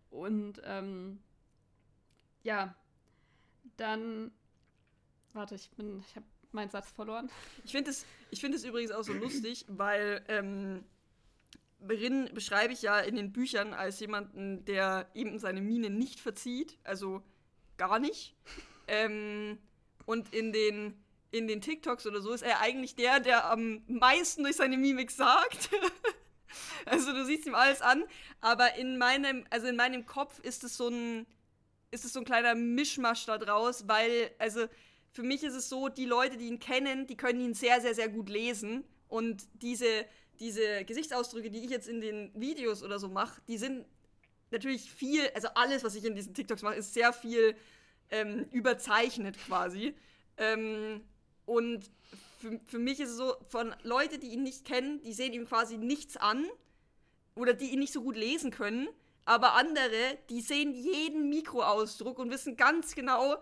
[0.09, 1.19] Und ähm,
[2.43, 2.75] ja,
[3.77, 4.31] dann.
[5.33, 5.99] Warte, ich bin.
[5.99, 7.29] Ich habe meinen Satz verloren.
[7.63, 10.83] Ich finde es, find übrigens auch so lustig, weil ähm,
[11.79, 16.77] Berin beschreibe ich ja in den Büchern als jemanden, der eben seine Miene nicht verzieht,
[16.83, 17.21] also
[17.77, 18.35] gar nicht.
[18.87, 19.59] ähm,
[20.05, 20.95] und in den
[21.31, 25.11] in den TikToks oder so ist er eigentlich der, der am meisten durch seine Mimik
[25.11, 25.69] sagt.
[26.85, 28.03] also du siehst ihm alles an,
[28.39, 31.25] aber in meinem, also in meinem Kopf ist es so ein,
[31.91, 34.67] ist es so ein kleiner Mischmasch da draus, weil, also
[35.11, 37.95] für mich ist es so, die Leute, die ihn kennen, die können ihn sehr, sehr,
[37.95, 40.05] sehr gut lesen und diese,
[40.39, 43.85] diese Gesichtsausdrücke, die ich jetzt in den Videos oder so mache, die sind
[44.51, 47.55] natürlich viel, also alles, was ich in diesen TikToks mache, ist sehr viel
[48.09, 49.95] ähm, überzeichnet quasi.
[50.37, 51.01] Ähm,
[51.47, 51.89] und
[52.39, 55.47] für, für mich ist es so, von Leuten, die ihn nicht kennen, die sehen ihm
[55.47, 56.45] quasi nichts an
[57.35, 58.89] oder die ihn nicht so gut lesen können.
[59.23, 63.37] Aber andere, die sehen jeden Mikroausdruck und wissen ganz genau,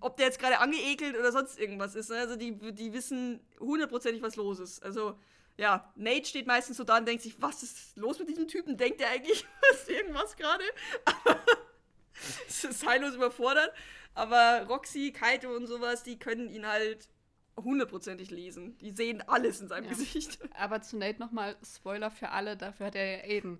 [0.00, 2.10] ob der jetzt gerade angeekelt oder sonst irgendwas ist.
[2.10, 2.16] Ne?
[2.16, 4.82] Also die, die wissen hundertprozentig, was los ist.
[4.82, 5.16] Also
[5.56, 8.76] ja, Nate steht meistens so da und denkt sich, was ist los mit diesem Typen?
[8.76, 10.64] Denkt er eigentlich was irgendwas gerade?
[12.48, 13.72] es ist heillos überfordert.
[14.14, 17.08] Aber Roxy, Kaito und sowas, die können ihn halt
[17.56, 18.76] hundertprozentig lesen.
[18.78, 19.90] Die sehen alles in seinem ja.
[19.90, 20.38] Gesicht.
[20.58, 23.58] Aber zu Nate nochmal Spoiler für alle, dafür hat er ja Aiden.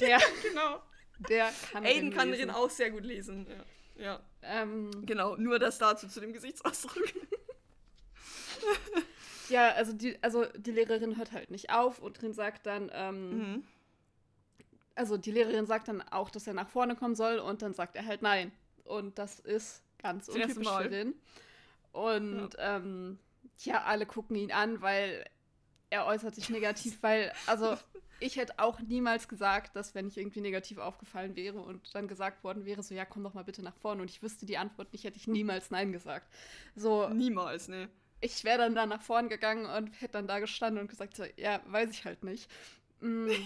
[0.00, 0.82] Der, genau.
[1.28, 3.46] Der kann Aiden kann Rin auch sehr gut lesen.
[3.96, 4.04] Ja.
[4.04, 4.20] ja.
[4.42, 7.04] Ähm, genau, nur das dazu zu dem Gesichtsausdruck.
[9.48, 13.38] ja, also die, also die Lehrerin hört halt nicht auf und Rin sagt dann, ähm,
[13.38, 13.64] mhm.
[14.94, 17.96] also die Lehrerin sagt dann auch, dass er nach vorne kommen soll und dann sagt
[17.96, 18.52] er halt nein.
[18.84, 21.14] Und das ist ganz untypisch für Rin.
[21.92, 22.76] Und ja.
[22.76, 23.18] Ähm,
[23.58, 25.24] ja, alle gucken ihn an, weil
[25.90, 27.76] er äußert sich negativ, weil, also
[28.20, 32.44] ich hätte auch niemals gesagt, dass wenn ich irgendwie negativ aufgefallen wäre und dann gesagt
[32.44, 34.92] worden wäre, so ja, komm doch mal bitte nach vorne und ich wüsste die Antwort
[34.92, 36.32] nicht, hätte ich niemals Nein gesagt.
[36.76, 37.08] So.
[37.08, 37.88] Niemals, ne?
[38.20, 41.24] Ich wäre dann da nach vorne gegangen und hätte dann da gestanden und gesagt, so,
[41.36, 42.50] ja, weiß ich halt nicht.
[43.00, 43.36] Mm, ja.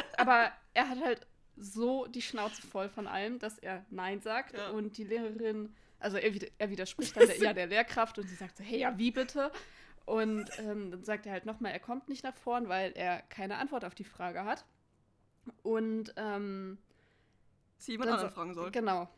[0.16, 1.26] Aber er hat halt
[1.56, 4.70] so die Schnauze voll von allem, dass er Nein sagt ja.
[4.70, 8.56] und die Lehrerin also er, er widerspricht dann der, ja der Lehrkraft und sie sagt
[8.56, 9.52] so, hey, ja, wie bitte?
[10.06, 13.58] Und ähm, dann sagt er halt nochmal, er kommt nicht nach vorn, weil er keine
[13.58, 14.64] Antwort auf die Frage hat.
[15.62, 16.78] Und ähm,
[17.78, 18.70] sie jemand anderen fragen soll.
[18.70, 19.08] Genau.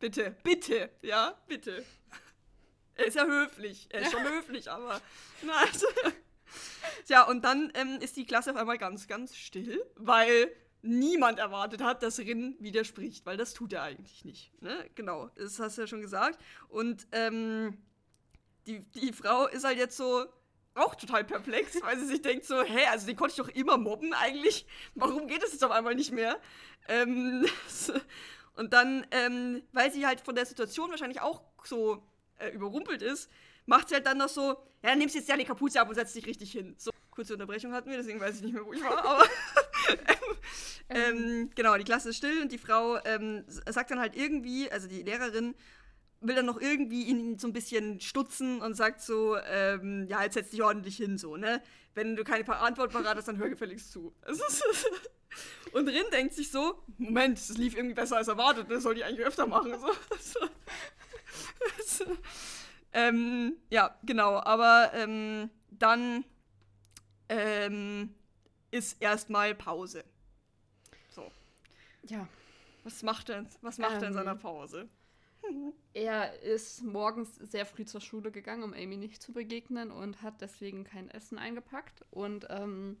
[0.00, 1.84] Bitte, bitte, ja, bitte.
[2.96, 3.88] Er ist ja höflich.
[3.90, 5.00] Er ist schon höflich, aber.
[5.42, 5.86] Na, also.
[7.06, 10.50] Tja, und dann ähm, ist die Klasse auf einmal ganz, ganz still, weil
[10.84, 14.52] niemand erwartet hat, dass Rin widerspricht, weil das tut er eigentlich nicht.
[14.62, 14.88] Ne?
[14.94, 16.38] Genau, das hast du ja schon gesagt.
[16.68, 17.78] Und ähm,
[18.66, 20.26] die, die Frau ist halt jetzt so
[20.74, 23.78] auch total perplex, weil sie sich denkt so, hä, also den konnte ich doch immer
[23.78, 24.66] mobben eigentlich.
[24.94, 26.38] Warum geht es jetzt auf einmal nicht mehr?
[26.88, 27.46] Ähm,
[28.56, 32.02] und dann, ähm, weil sie halt von der Situation wahrscheinlich auch so
[32.38, 33.30] äh, überrumpelt ist,
[33.66, 34.42] macht sie halt dann noch so,
[34.82, 36.74] ja, dann nimmst du jetzt ja die Kapuze ab und setzt dich richtig hin.
[36.76, 39.24] So, kurze Unterbrechung hatten wir, deswegen weiß ich nicht mehr, wo ich war, aber
[40.88, 44.88] ähm, genau, die Klasse ist still und die Frau ähm, sagt dann halt irgendwie, also
[44.88, 45.54] die Lehrerin,
[46.20, 50.34] will dann noch irgendwie ihn so ein bisschen stutzen und sagt so, ähm, ja, jetzt
[50.34, 51.62] setz dich ordentlich hin, so, ne?
[51.94, 54.14] Wenn du keine Antwort parat hast, dann hör gefälligst zu.
[55.72, 59.04] und Rin denkt sich so, Moment, das lief irgendwie besser als erwartet, das soll ich
[59.04, 59.74] eigentlich öfter machen.
[60.18, 62.06] So.
[62.92, 66.24] ähm, ja, genau, aber ähm, dann
[67.28, 68.14] ähm,
[68.70, 70.04] ist erstmal Pause.
[71.10, 71.30] So.
[72.06, 72.28] Ja.
[72.82, 74.38] Was macht er, was macht er in seiner ähm.
[74.38, 74.88] Pause?
[75.92, 80.40] Er ist morgens sehr früh zur Schule gegangen, um Amy nicht zu begegnen und hat
[80.40, 82.04] deswegen kein Essen eingepackt.
[82.10, 82.96] Und ähm,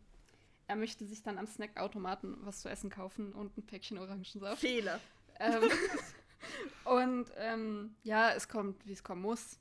[0.66, 4.60] er möchte sich dann am Snackautomaten was zu essen kaufen und ein Päckchen Orangensaft.
[4.60, 5.00] Fehler.
[5.40, 5.62] Ähm,
[6.84, 9.58] und ähm, ja, es kommt, wie es kommen muss.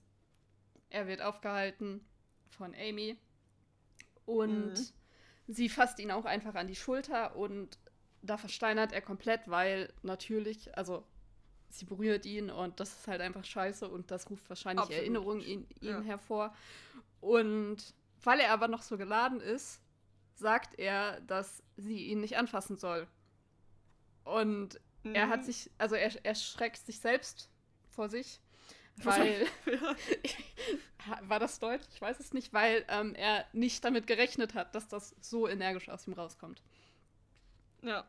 [0.89, 2.05] Er wird aufgehalten
[2.49, 3.17] von Amy
[4.25, 4.87] und mhm.
[5.47, 7.77] sie fasst ihn auch einfach an die Schulter und
[8.21, 11.05] da versteinert er komplett, weil natürlich, also
[11.69, 15.01] sie berührt ihn und das ist halt einfach scheiße und das ruft wahrscheinlich Absolut.
[15.01, 16.01] Erinnerungen in ihm ja.
[16.01, 16.55] hervor.
[17.19, 17.93] Und
[18.23, 19.81] weil er aber noch so geladen ist,
[20.35, 23.07] sagt er, dass sie ihn nicht anfassen soll.
[24.23, 25.15] Und mhm.
[25.15, 25.45] er hat mhm.
[25.45, 27.49] sich, also er, er schreckt sich selbst
[27.89, 28.39] vor sich,
[29.03, 29.47] weil.
[31.21, 31.83] war das Deutsch?
[31.93, 35.89] Ich weiß es nicht, weil ähm, er nicht damit gerechnet hat, dass das so energisch
[35.89, 36.61] aus ihm rauskommt.
[37.81, 38.05] Ja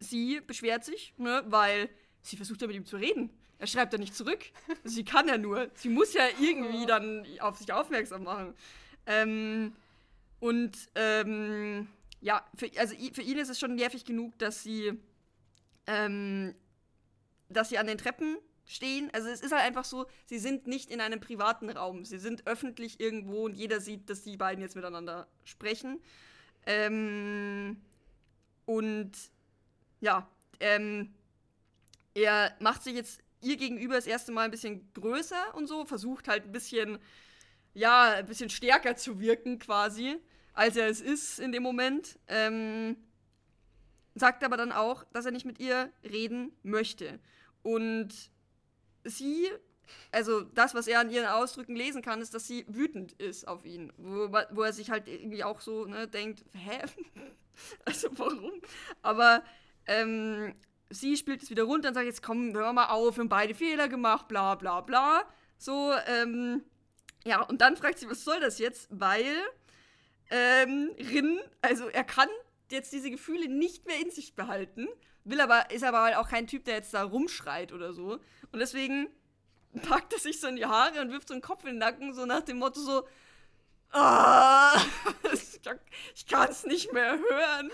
[0.00, 1.88] sie beschwert sich, ne, weil
[2.22, 3.30] sie versucht ja mit ihm zu reden.
[3.58, 4.40] Er schreibt ja nicht zurück.
[4.84, 5.70] Sie kann ja nur.
[5.74, 8.54] Sie muss ja irgendwie dann auf sich aufmerksam machen.
[9.04, 9.74] Ähm,
[10.38, 11.86] und ähm,
[12.22, 14.98] ja, für, also für ihn ist es schon nervig genug, dass sie,
[15.86, 16.54] ähm,
[17.50, 18.38] dass sie an den Treppen
[18.70, 19.10] stehen.
[19.12, 22.04] Also es ist halt einfach so, sie sind nicht in einem privaten Raum.
[22.04, 26.00] Sie sind öffentlich irgendwo und jeder sieht, dass die beiden jetzt miteinander sprechen.
[26.66, 27.80] Ähm,
[28.66, 29.12] und
[30.00, 30.28] ja,
[30.60, 31.12] ähm,
[32.14, 36.28] er macht sich jetzt ihr gegenüber das erste Mal ein bisschen größer und so, versucht
[36.28, 36.98] halt ein bisschen,
[37.74, 40.16] ja, ein bisschen stärker zu wirken quasi,
[40.52, 42.18] als er es ist in dem Moment.
[42.28, 42.96] Ähm,
[44.14, 47.18] sagt aber dann auch, dass er nicht mit ihr reden möchte.
[47.62, 48.30] Und
[49.04, 49.48] sie,
[50.12, 53.64] also das, was er an ihren Ausdrücken lesen kann, ist, dass sie wütend ist auf
[53.64, 53.92] ihn.
[53.96, 56.80] Wo, wo er sich halt irgendwie auch so ne, denkt, hä?
[57.84, 58.52] also warum?
[59.02, 59.42] Aber
[59.86, 60.54] ähm,
[60.90, 63.54] sie spielt es wieder runter und sagt, jetzt komm, hör mal auf, wir haben beide
[63.54, 65.24] Fehler gemacht, bla bla bla.
[65.58, 66.62] So, ähm,
[67.24, 68.88] ja, und dann fragt sie, was soll das jetzt?
[68.90, 69.36] Weil
[70.30, 72.28] ähm, Rin, also er kann
[72.70, 74.88] jetzt diese Gefühle nicht mehr in sich behalten,
[75.30, 78.20] will aber, ist aber halt auch kein Typ, der jetzt da rumschreit oder so.
[78.52, 79.08] Und deswegen
[79.82, 82.12] packt er sich so in die Haare und wirft so einen Kopf in den Nacken,
[82.12, 83.06] so nach dem Motto so,
[83.92, 84.80] ah,
[86.14, 87.70] ich kann es nicht mehr hören.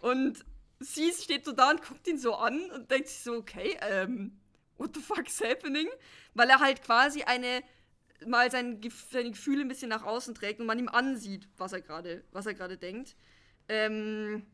[0.00, 0.44] Und
[0.80, 4.38] sie steht so da und guckt ihn so an und denkt sich so, okay, ähm,
[4.78, 5.88] what the fuck is happening?
[6.34, 7.62] Weil er halt quasi eine,
[8.26, 8.80] mal sein,
[9.10, 12.46] seine Gefühle ein bisschen nach außen trägt und man ihm ansieht, was er gerade, was
[12.46, 13.16] er gerade denkt.
[13.68, 14.46] Ähm,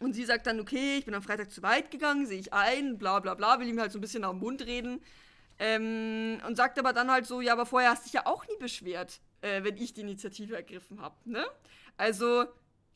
[0.00, 2.98] und sie sagt dann, okay, ich bin am Freitag zu weit gegangen, sehe ich ein,
[2.98, 5.00] bla bla bla, will ihm halt so ein bisschen nach dem Mund reden.
[5.58, 8.46] Ähm, und sagt aber dann halt so, ja, aber vorher hast du dich ja auch
[8.46, 11.46] nie beschwert, äh, wenn ich die Initiative ergriffen habe, ne?
[11.96, 12.44] Also,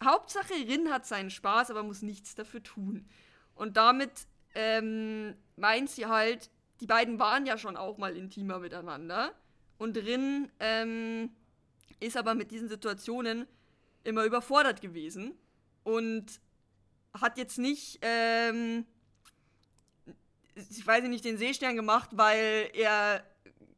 [0.02, 3.08] Hauptsache Rin hat seinen Spaß, aber muss nichts dafür tun.
[3.54, 4.10] Und damit
[4.54, 9.32] ähm, meint sie halt, die beiden waren ja schon auch mal intimer miteinander.
[9.78, 11.30] Und Rin ähm,
[11.98, 13.46] ist aber mit diesen Situationen
[14.04, 15.34] immer überfordert gewesen
[15.84, 16.40] und
[17.18, 18.86] hat jetzt nicht, ähm,
[20.54, 23.24] ich weiß nicht, den Seestern gemacht, weil er,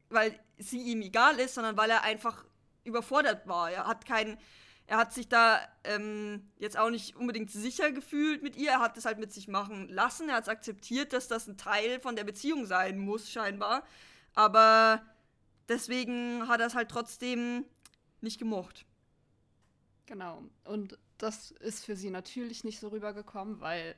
[0.09, 2.45] weil sie ihm egal ist, sondern weil er einfach
[2.83, 3.71] überfordert war.
[3.71, 4.37] Er hat keinen
[4.85, 8.71] er hat sich da ähm, jetzt auch nicht unbedingt sicher gefühlt mit ihr.
[8.71, 10.29] Er hat es halt mit sich machen lassen.
[10.29, 13.83] Er hat es akzeptiert, dass das ein Teil von der Beziehung sein muss, scheinbar.
[14.35, 15.01] Aber
[15.69, 17.65] deswegen hat er es halt trotzdem
[18.19, 18.85] nicht gemocht.
[20.05, 20.43] Genau.
[20.65, 23.95] Und das ist für sie natürlich nicht so rübergekommen, weil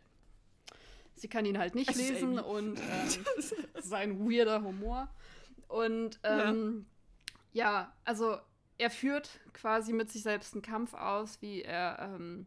[1.16, 3.44] sie kann ihn halt nicht es lesen und ähm,
[3.82, 5.10] sein weirder Humor.
[5.68, 6.86] Und ähm,
[7.52, 7.64] ja.
[7.64, 8.38] ja, also
[8.78, 12.46] er führt quasi mit sich selbst einen Kampf aus, wie er ähm,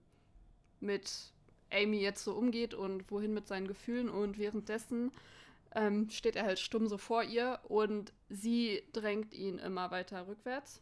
[0.80, 1.32] mit
[1.72, 4.08] Amy jetzt so umgeht und wohin mit seinen Gefühlen.
[4.08, 5.10] Und währenddessen
[5.74, 10.80] ähm, steht er halt stumm so vor ihr und sie drängt ihn immer weiter rückwärts.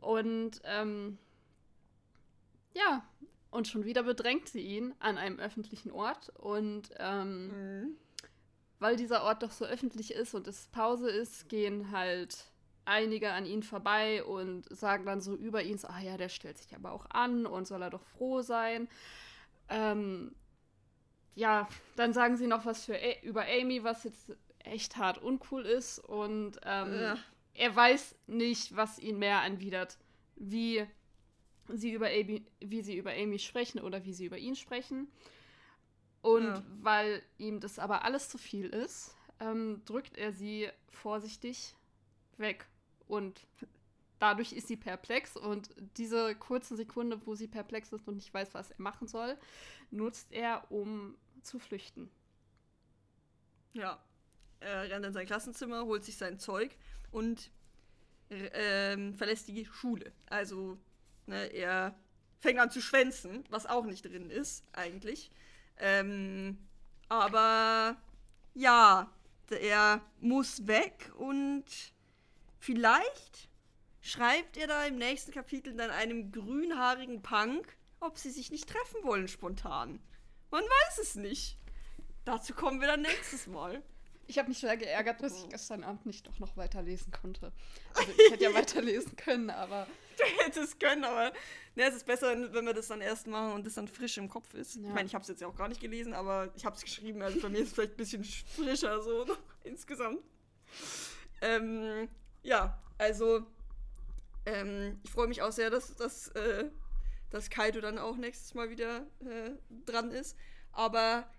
[0.00, 1.18] Und ähm,
[2.74, 3.04] ja,
[3.50, 6.30] und schon wieder bedrängt sie ihn an einem öffentlichen Ort.
[6.38, 7.96] Und ähm, mhm.
[8.78, 12.46] weil dieser Ort doch so öffentlich ist und es Pause ist, gehen halt
[12.84, 16.58] einige an ihn vorbei und sagen dann so über ihn, so, ah ja, der stellt
[16.58, 18.88] sich aber auch an und soll er doch froh sein.
[19.68, 20.34] Ähm,
[21.34, 25.98] ja, dann sagen sie noch was für über Amy, was jetzt echt hart uncool ist
[25.98, 27.16] und ähm,
[27.54, 29.98] er weiß nicht, was ihn mehr anwidert.
[30.36, 30.86] Wie
[31.68, 35.08] sie über Amy, wie sie über Amy sprechen oder wie sie über ihn sprechen.
[36.20, 36.62] Und Ja.
[36.80, 41.74] weil ihm das aber alles zu viel ist, ähm, drückt er sie vorsichtig
[42.36, 42.66] weg.
[43.08, 43.46] Und
[44.18, 45.36] dadurch ist sie perplex.
[45.36, 49.36] Und diese kurze Sekunde, wo sie perplex ist und nicht weiß, was er machen soll,
[49.90, 52.08] nutzt er, um zu flüchten.
[53.72, 54.02] Ja.
[54.60, 56.76] Er rennt in sein Klassenzimmer, holt sich sein Zeug
[57.10, 57.50] und
[58.30, 60.12] ähm, verlässt die Schule.
[60.26, 60.78] Also,
[61.26, 61.94] ne, er
[62.40, 65.30] fängt an zu schwänzen, was auch nicht drin ist, eigentlich.
[65.78, 66.58] Ähm,
[67.08, 67.96] aber
[68.54, 69.10] ja,
[69.50, 71.64] er muss weg und
[72.58, 73.48] vielleicht
[74.00, 79.04] schreibt er da im nächsten Kapitel dann einem grünhaarigen Punk, ob sie sich nicht treffen
[79.04, 80.00] wollen spontan.
[80.50, 81.58] Man weiß es nicht.
[82.24, 83.82] Dazu kommen wir dann nächstes Mal.
[84.32, 87.52] Ich habe mich sehr geärgert, dass ich gestern Abend nicht doch noch weiterlesen konnte.
[87.92, 91.34] Also ich hätte ja weiterlesen können, aber Du hättest können, aber
[91.74, 94.30] ne, es ist besser, wenn wir das dann erst machen und das dann frisch im
[94.30, 94.76] Kopf ist.
[94.76, 94.88] Ja.
[94.88, 96.82] Ich meine, ich habe es jetzt ja auch gar nicht gelesen, aber ich habe es
[96.82, 97.20] geschrieben.
[97.20, 99.26] Also bei mir ist es vielleicht ein bisschen frischer so
[99.64, 100.20] insgesamt.
[101.42, 102.08] Ähm,
[102.42, 103.44] ja, also
[104.46, 106.70] ähm, ich freue mich auch sehr, dass, dass, äh,
[107.28, 109.50] dass Kaito dann auch nächstes Mal wieder äh,
[109.84, 110.38] dran ist.
[110.72, 111.30] Aber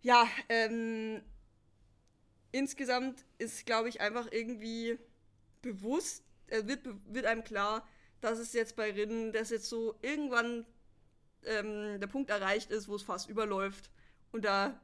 [0.00, 1.22] ja, ähm,
[2.58, 4.98] insgesamt ist, glaube ich, einfach irgendwie
[5.62, 7.86] bewusst, äh, wird, wird einem klar,
[8.20, 10.66] dass es jetzt bei Rinnen, dass jetzt so irgendwann
[11.44, 13.90] ähm, der Punkt erreicht ist, wo es fast überläuft
[14.32, 14.80] und da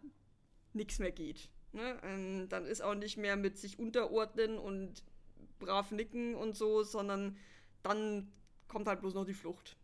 [0.72, 1.48] nichts mehr geht.
[1.72, 1.98] Ne?
[2.04, 5.02] Ähm, dann ist auch nicht mehr mit sich unterordnen und
[5.58, 7.36] brav nicken und so, sondern
[7.82, 8.32] dann
[8.68, 9.76] kommt halt bloß noch die Flucht.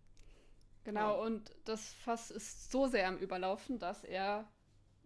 [0.85, 1.17] genau.
[1.17, 1.27] Ja.
[1.27, 4.49] Und das Fass ist so sehr am Überlaufen, dass er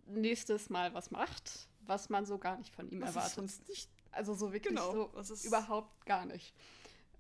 [0.07, 3.35] nächstes Mal was macht, was man so gar nicht von ihm Was ist erwartet.
[3.37, 6.55] sonst nicht, Also so wirklich genau, so was ist überhaupt gar nicht.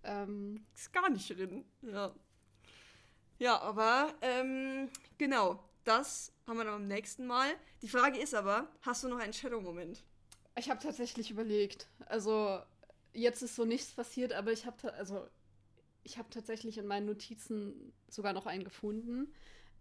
[0.02, 1.64] Ähm, ist gar nicht drin.
[1.82, 2.14] Ja.
[3.38, 4.88] Ja, aber ähm,
[5.18, 7.48] genau, das haben wir dann beim nächsten Mal.
[7.82, 10.04] Die Frage ist aber, hast du noch einen Shadow-Moment?
[10.56, 11.88] ich habe tatsächlich überlegt.
[12.06, 12.60] Also
[13.12, 15.26] jetzt ist so nichts passiert, aber ich habe also
[16.04, 19.32] ich habe tatsächlich in meinen Notizen sogar noch einen gefunden.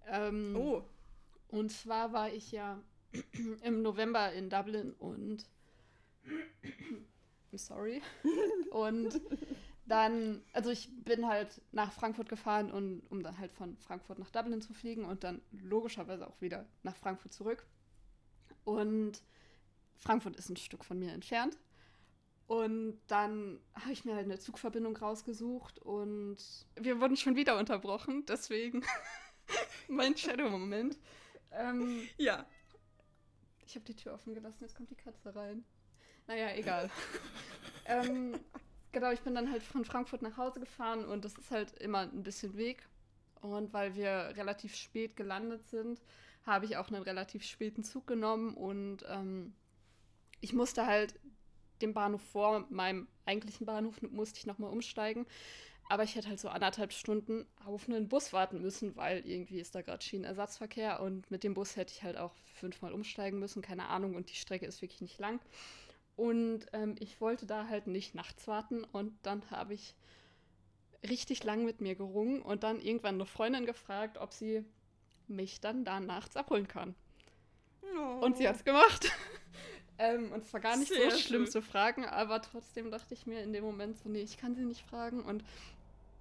[0.08, 0.84] Ähm, Oh,
[1.50, 2.82] Und zwar war ich ja
[3.64, 5.46] im November in Dublin und
[7.52, 8.02] I'm sorry.
[8.72, 9.22] Und
[9.86, 14.32] dann, also ich bin halt nach Frankfurt gefahren, und, um dann halt von Frankfurt nach
[14.32, 17.66] Dublin zu fliegen und dann logischerweise auch wieder nach Frankfurt zurück.
[18.64, 19.22] Und
[19.98, 21.58] Frankfurt ist ein Stück von mir entfernt.
[22.48, 26.38] Und dann habe ich mir halt eine Zugverbindung rausgesucht und
[26.76, 28.84] wir wurden schon wieder unterbrochen, deswegen
[29.88, 30.98] mein Shadow-Moment.
[31.52, 32.46] Ähm, ja.
[33.74, 35.64] Ich habe die Tür offen gelassen, jetzt kommt die Katze rein.
[36.28, 36.92] Naja, egal.
[37.88, 38.40] ähm,
[38.92, 42.02] genau, ich bin dann halt von Frankfurt nach Hause gefahren und das ist halt immer
[42.02, 42.88] ein bisschen Weg.
[43.42, 46.00] Und weil wir relativ spät gelandet sind,
[46.46, 49.56] habe ich auch einen relativ späten Zug genommen und ähm,
[50.40, 51.20] ich musste halt
[51.82, 55.26] den Bahnhof vor meinem eigentlichen Bahnhof musste ich nochmal umsteigen.
[55.90, 59.76] Aber ich hätte halt so anderthalb Stunden auf einen Bus warten müssen, weil irgendwie ist
[59.76, 63.90] da gerade Schienenersatzverkehr und mit dem Bus hätte ich halt auch fünfmal umsteigen müssen, keine
[63.90, 65.40] Ahnung, und die Strecke ist wirklich nicht lang.
[66.16, 69.96] Und ähm, ich wollte da halt nicht nachts warten und dann habe ich
[71.08, 74.64] richtig lang mit mir gerungen und dann irgendwann eine Freundin gefragt, ob sie
[75.28, 76.96] mich dann da nachts abholen kann.
[78.22, 79.12] Und sie hat es gemacht.
[79.98, 81.52] ähm, und es war gar nicht Sehr so schlimm schön.
[81.52, 84.66] zu fragen, aber trotzdem dachte ich mir in dem Moment so, nee, ich kann sie
[84.66, 85.24] nicht fragen.
[85.24, 85.44] Und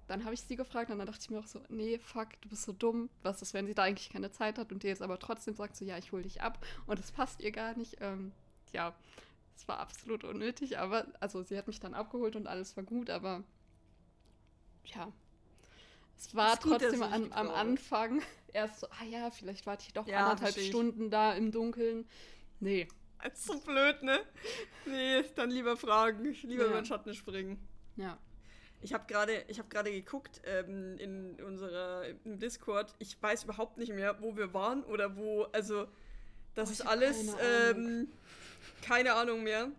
[0.07, 2.49] dann habe ich sie gefragt und dann dachte ich mir auch so, nee, fuck, du
[2.49, 3.09] bist so dumm.
[3.21, 5.75] Was ist, wenn sie da eigentlich keine Zeit hat und dir jetzt aber trotzdem sagt
[5.75, 7.97] so, ja, ich hole dich ab und es passt ihr gar nicht.
[8.01, 8.31] Ähm,
[8.73, 8.93] ja,
[9.55, 13.09] es war absolut unnötig, aber also sie hat mich dann abgeholt und alles war gut,
[13.09, 13.43] aber
[14.85, 15.11] ja.
[16.17, 17.31] Es war gut, trotzdem am.
[17.31, 18.21] Anfang
[18.53, 20.57] erst so, ah ja, vielleicht warte ich doch Ja, anderthalb.
[20.57, 22.07] Stunden da im Dunkeln.
[22.59, 22.87] Nee.
[23.21, 24.19] Das ist so blöd, ne?
[24.85, 26.25] Nee, dann lieber fragen.
[26.43, 26.69] Lieber Ja.
[26.69, 27.57] über den Schatten springen.
[27.95, 28.17] Ja.
[28.83, 32.93] Ich habe gerade ich gerade geguckt ähm, in unserer im Discord.
[32.99, 35.43] Ich weiß überhaupt nicht mehr, wo wir waren oder wo.
[35.53, 35.87] Also,
[36.53, 37.85] das Oh, ist alles keine Ahnung.
[37.85, 38.07] ähm,
[38.81, 39.71] keine Ahnung mehr.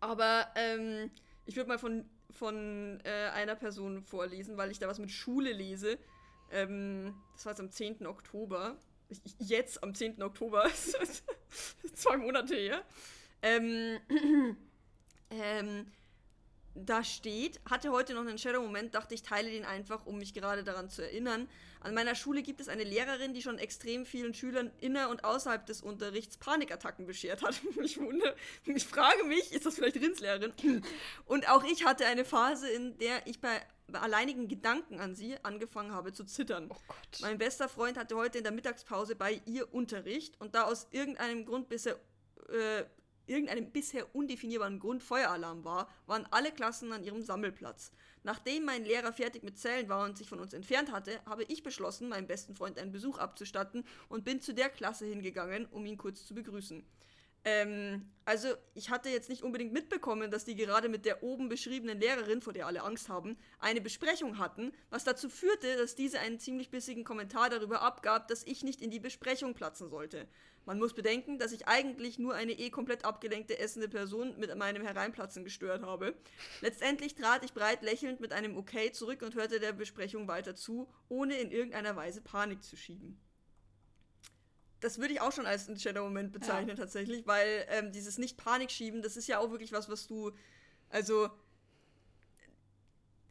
[0.00, 1.10] Aber ähm,
[1.46, 5.52] ich würde mal von, von äh, einer Person vorlesen, weil ich da was mit Schule
[5.52, 5.98] lese.
[6.50, 8.06] Ähm, das war jetzt am 10.
[8.06, 8.76] Oktober.
[9.08, 10.22] Ich, ich- jetzt am 10.
[10.22, 10.68] Oktober.
[11.94, 12.82] Zwei Monate her.
[13.42, 13.98] Ähm,
[15.30, 15.86] ähm,
[16.84, 20.62] da steht, hatte heute noch einen Shadow-Moment, dachte ich, teile den einfach, um mich gerade
[20.62, 21.48] daran zu erinnern.
[21.80, 25.64] An meiner Schule gibt es eine Lehrerin, die schon extrem vielen Schülern inner- und außerhalb
[25.66, 27.60] des Unterrichts Panikattacken beschert hat.
[27.86, 30.52] Ich wundere, ich frage mich, ist das vielleicht Rinslehrerin?
[31.26, 33.62] Und auch ich hatte eine Phase, in der ich bei
[33.92, 36.66] alleinigen Gedanken an sie angefangen habe zu zittern.
[36.70, 37.20] Oh Gott.
[37.20, 41.46] Mein bester Freund hatte heute in der Mittagspause bei ihr Unterricht und da aus irgendeinem
[41.46, 41.96] Grund bisher,
[42.48, 42.84] äh,
[43.26, 47.92] irgendeinem bisher undefinierbaren Grund Feueralarm war, waren alle Klassen an ihrem Sammelplatz.
[48.22, 51.62] Nachdem mein Lehrer fertig mit Zellen war und sich von uns entfernt hatte, habe ich
[51.62, 55.96] beschlossen, meinem besten Freund einen Besuch abzustatten und bin zu der Klasse hingegangen, um ihn
[55.96, 56.84] kurz zu begrüßen.
[57.46, 62.00] Ähm, also ich hatte jetzt nicht unbedingt mitbekommen, dass die gerade mit der oben beschriebenen
[62.00, 66.40] Lehrerin, vor der alle Angst haben, eine Besprechung hatten, was dazu führte, dass diese einen
[66.40, 70.26] ziemlich bissigen Kommentar darüber abgab, dass ich nicht in die Besprechung platzen sollte.
[70.66, 74.82] Man muss bedenken, dass ich eigentlich nur eine eh komplett abgelenkte essende Person mit meinem
[74.82, 76.14] Hereinplatzen gestört habe.
[76.60, 80.88] Letztendlich trat ich breit lächelnd mit einem Okay zurück und hörte der Besprechung weiter zu,
[81.08, 83.18] ohne in irgendeiner Weise Panik zu schieben
[84.80, 86.74] das würde ich auch schon als einen Shadow-Moment bezeichnen, ja.
[86.76, 90.32] tatsächlich, weil ähm, dieses Nicht-Panik schieben, das ist ja auch wirklich was, was du,
[90.90, 91.30] also,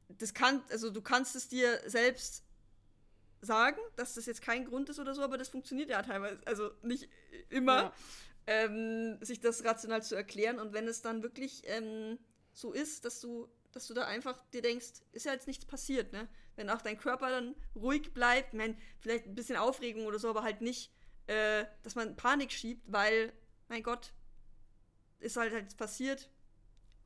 [0.10, 2.45] das kann, also du kannst es dir selbst
[3.42, 6.72] sagen, dass das jetzt kein Grund ist oder so, aber das funktioniert ja teilweise, also
[6.82, 7.10] nicht
[7.50, 7.94] immer, ja.
[8.48, 12.18] ähm, sich das rational zu erklären und wenn es dann wirklich ähm,
[12.54, 16.14] so ist, dass du, dass du da einfach dir denkst, ist ja jetzt nichts passiert,
[16.14, 16.28] ne?
[16.56, 20.42] Wenn auch dein Körper dann ruhig bleibt, mein, vielleicht ein bisschen Aufregung oder so, aber
[20.44, 20.90] halt nicht
[21.28, 23.34] äh, dass man Panik schiebt, weil,
[23.68, 24.14] mein Gott,
[25.20, 26.30] ist halt halt passiert,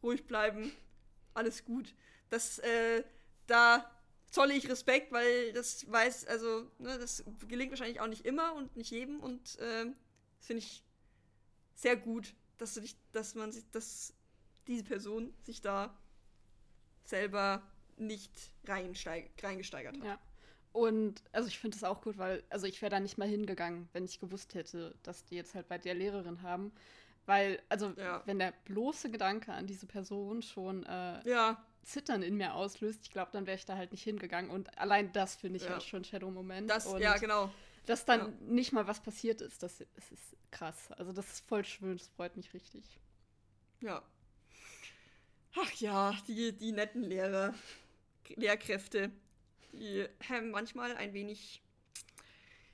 [0.04, 0.72] ruhig bleiben,
[1.34, 1.94] alles gut.
[2.30, 3.04] Das, äh,
[3.48, 3.90] da
[4.30, 8.76] zolle ich Respekt, weil das weiß, also, ne, das gelingt wahrscheinlich auch nicht immer und
[8.76, 9.86] nicht jedem und äh,
[10.38, 10.84] das finde ich
[11.76, 14.14] sehr gut, dass du dich, dass man sich, dass
[14.68, 15.98] diese Person sich da
[17.04, 17.64] selber
[17.98, 18.32] nicht
[18.66, 20.06] reingesteigert hat.
[20.06, 20.20] Ja.
[20.72, 23.90] Und also ich finde es auch gut, weil, also ich wäre da nicht mal hingegangen,
[23.94, 26.72] wenn ich gewusst hätte, dass die jetzt halt bei der Lehrerin haben.
[27.26, 28.24] Weil, also, ja.
[28.26, 31.64] wenn der bloße Gedanke an diese Person schon äh, ja.
[31.84, 34.52] Zittern in mir auslöst, ich glaube, dann wäre ich da halt nicht hingegangen.
[34.52, 35.72] Und allein das finde ich ja.
[35.72, 36.70] halt schon Shadow-Moment.
[36.70, 37.52] Das, ja, genau.
[37.86, 38.34] Dass dann ja.
[38.42, 40.92] nicht mal was passiert ist, das, das ist krass.
[40.92, 43.00] Also, das ist voll schön, das freut mich richtig.
[43.82, 44.04] Ja.
[45.56, 47.54] Ach ja, die, die netten Lehrer,
[48.36, 49.12] Lehrkräfte
[49.74, 50.00] die
[50.30, 51.62] äh, manchmal ein wenig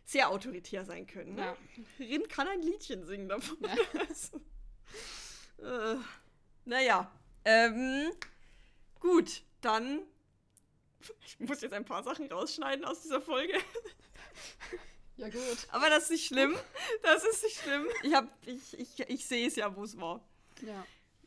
[0.06, 1.36] sehr autoritär sein können.
[1.36, 1.42] Ne?
[1.42, 1.58] Ja.
[2.00, 3.58] Rin kann ein Liedchen singen davon.
[3.62, 3.76] Ja.
[5.94, 5.98] äh,
[6.66, 7.12] naja.
[7.44, 8.12] Ähm,
[9.00, 10.02] gut, dann.
[11.26, 13.54] Ich muss jetzt ein paar Sachen rausschneiden aus dieser Folge.
[15.18, 15.68] Ja, gut.
[15.70, 16.56] Aber das ist nicht schlimm.
[17.02, 17.86] Das ist nicht schlimm.
[18.04, 20.28] Ich, ich, ich, ich sehe es ja, wo es war.
[20.62, 20.86] Ja.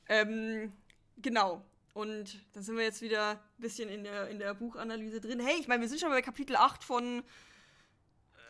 [0.08, 0.72] Ähm,
[1.16, 1.64] genau.
[1.94, 5.40] Und dann sind wir jetzt wieder ein bisschen in der, in der Buchanalyse drin.
[5.40, 7.24] Hey, ich meine, wir sind schon bei Kapitel 8 von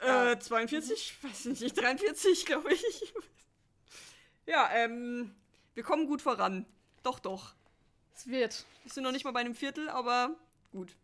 [0.01, 3.15] äh, 42, weiß ich nicht, 43, glaube ich.
[4.47, 5.35] ja, ähm,
[5.75, 6.67] wir kommen gut voran.
[7.03, 7.55] Doch, doch.
[8.19, 8.65] Es wird.
[8.83, 10.35] Wir sind noch nicht mal bei einem Viertel, aber
[10.73, 10.97] gut.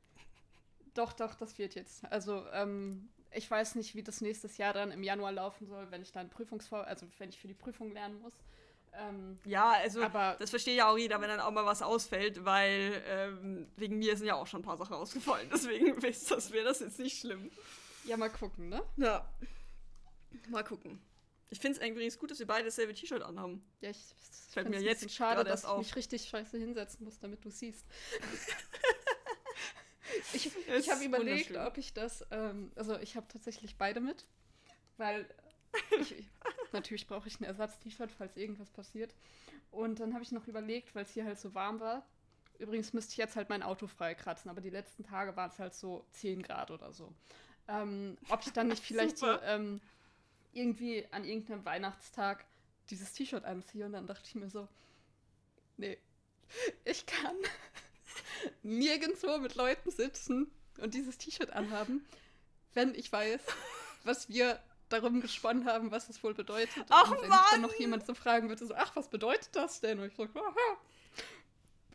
[0.95, 2.05] Doch, doch, das wird jetzt.
[2.11, 6.03] Also, ähm, ich weiß nicht, wie das nächstes Jahr dann im Januar laufen soll, wenn
[6.03, 8.33] ich dann Prüfungsvor, also wenn ich für die Prüfung lernen muss.
[8.95, 12.45] Ähm, ja, also aber das versteht ja auch jeder, wenn dann auch mal was ausfällt,
[12.45, 15.49] weil ähm, wegen mir sind ja auch schon ein paar Sachen ausgefallen.
[15.53, 17.51] Deswegen wäre das jetzt nicht schlimm.
[18.05, 18.83] Ja, mal gucken, ne?
[18.97, 19.29] Ja.
[20.49, 21.01] Mal gucken.
[21.55, 23.65] Ich finde es übrigens gut, dass wir beide dasselbe T-Shirt anhaben.
[23.81, 24.17] Ja, ich
[24.51, 27.87] fällt mir jetzt schade, dass ich mich richtig scheiße hinsetzen muss, damit du siehst.
[30.33, 34.27] ich ich habe überlegt, ob ich das, ähm, also ich habe tatsächlich beide mit,
[34.97, 35.29] weil
[36.01, 36.29] ich,
[36.73, 39.15] natürlich brauche ich ein Ersatz-T-Shirt, falls irgendwas passiert.
[39.71, 42.05] Und dann habe ich noch überlegt, weil es hier halt so warm war.
[42.59, 45.75] Übrigens müsste ich jetzt halt mein Auto freikratzen, aber die letzten Tage waren es halt
[45.75, 47.13] so 10 Grad oder so.
[47.69, 49.81] Ähm, ob ich dann nicht vielleicht so ähm,
[50.55, 52.45] irgendwie an irgendeinem Weihnachtstag
[52.91, 53.87] dieses T-Shirt anziehe.
[53.87, 54.69] Und dann dachte ich mir so,
[55.77, 55.99] nee,
[56.85, 57.37] ich kann
[58.63, 62.05] nirgendwo mit Leuten sitzen und dieses T-Shirt anhaben,
[62.75, 63.41] wenn ich weiß,
[64.05, 66.87] was wir darum gesponnen haben, was es wohl bedeutet.
[66.91, 67.41] Ach, und wenn Mann.
[67.51, 69.99] dann noch jemand so fragen würde, so, ach, was bedeutet das denn?
[69.99, 70.79] Und ich so, aha.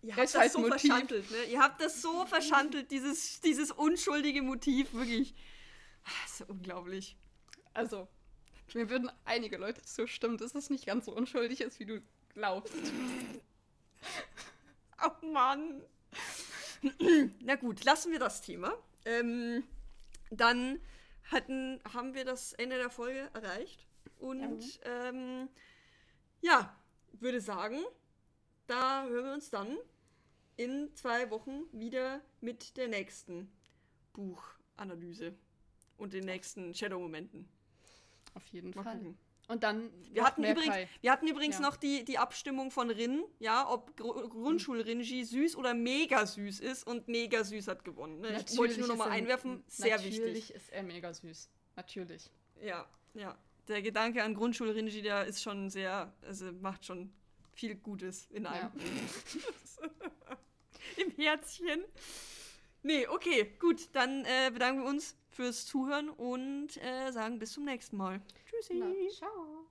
[0.02, 0.82] Ihr habt das, das so Motiv.
[0.82, 1.44] verschandelt, ne?
[1.52, 5.36] Ihr habt das so verschandelt, dieses, dieses unschuldige Motiv, wirklich.
[6.24, 7.18] Das ist unglaublich.
[7.74, 8.08] Also,
[8.76, 12.02] mir würden einige Leute zustimmen, dass es nicht ganz so unschuldig ist, wie du
[12.34, 12.74] glaubst.
[15.06, 15.82] oh Mann.
[17.42, 18.74] Na gut, lassen wir das Thema.
[19.06, 19.64] Ähm,
[20.32, 20.80] dann
[21.32, 23.86] hatten, haben wir das Ende der Folge erreicht.
[24.20, 25.50] Und ja, ähm,
[26.42, 26.76] ja
[27.14, 27.80] würde sagen,
[28.68, 29.78] da hören wir uns dann
[30.58, 33.52] in zwei Wochen wieder mit der nächsten
[34.14, 35.34] Buchanalyse
[35.98, 37.48] und den nächsten Shadow-Momenten.
[38.40, 38.96] Auf jeden Mal Fall.
[38.98, 39.18] gucken.
[39.48, 40.88] Und dann Wir hatten, übrigens, Kai.
[41.02, 41.62] wir hatten übrigens Ja.
[41.62, 46.86] noch die, die Abstimmung von Rin, ja, ob Gru- Grundschul-Rinji süß oder mega süß ist
[46.86, 48.22] und mega süß hat gewonnen.
[48.22, 48.46] Ne?
[48.48, 50.54] Ich wollte nur noch ist mal er- einwerfen, sehr natürlich wichtig.
[50.54, 51.50] ist er mega süß.
[51.76, 52.30] Natürlich.
[52.62, 52.86] Ja,
[53.16, 53.36] ja.
[53.68, 57.12] Der Gedanke an Grundschul-Rinji, der ist schon sehr, also macht schon
[57.54, 58.70] viel Gutes in einem.
[60.98, 61.84] Im Herzchen.
[62.84, 67.64] Nee, okay, gut, dann äh, bedanken wir uns fürs Zuhören und äh, sagen bis zum
[67.64, 68.20] nächsten Mal.
[68.46, 68.74] Tschüssi.
[68.76, 69.66] Na, ciao.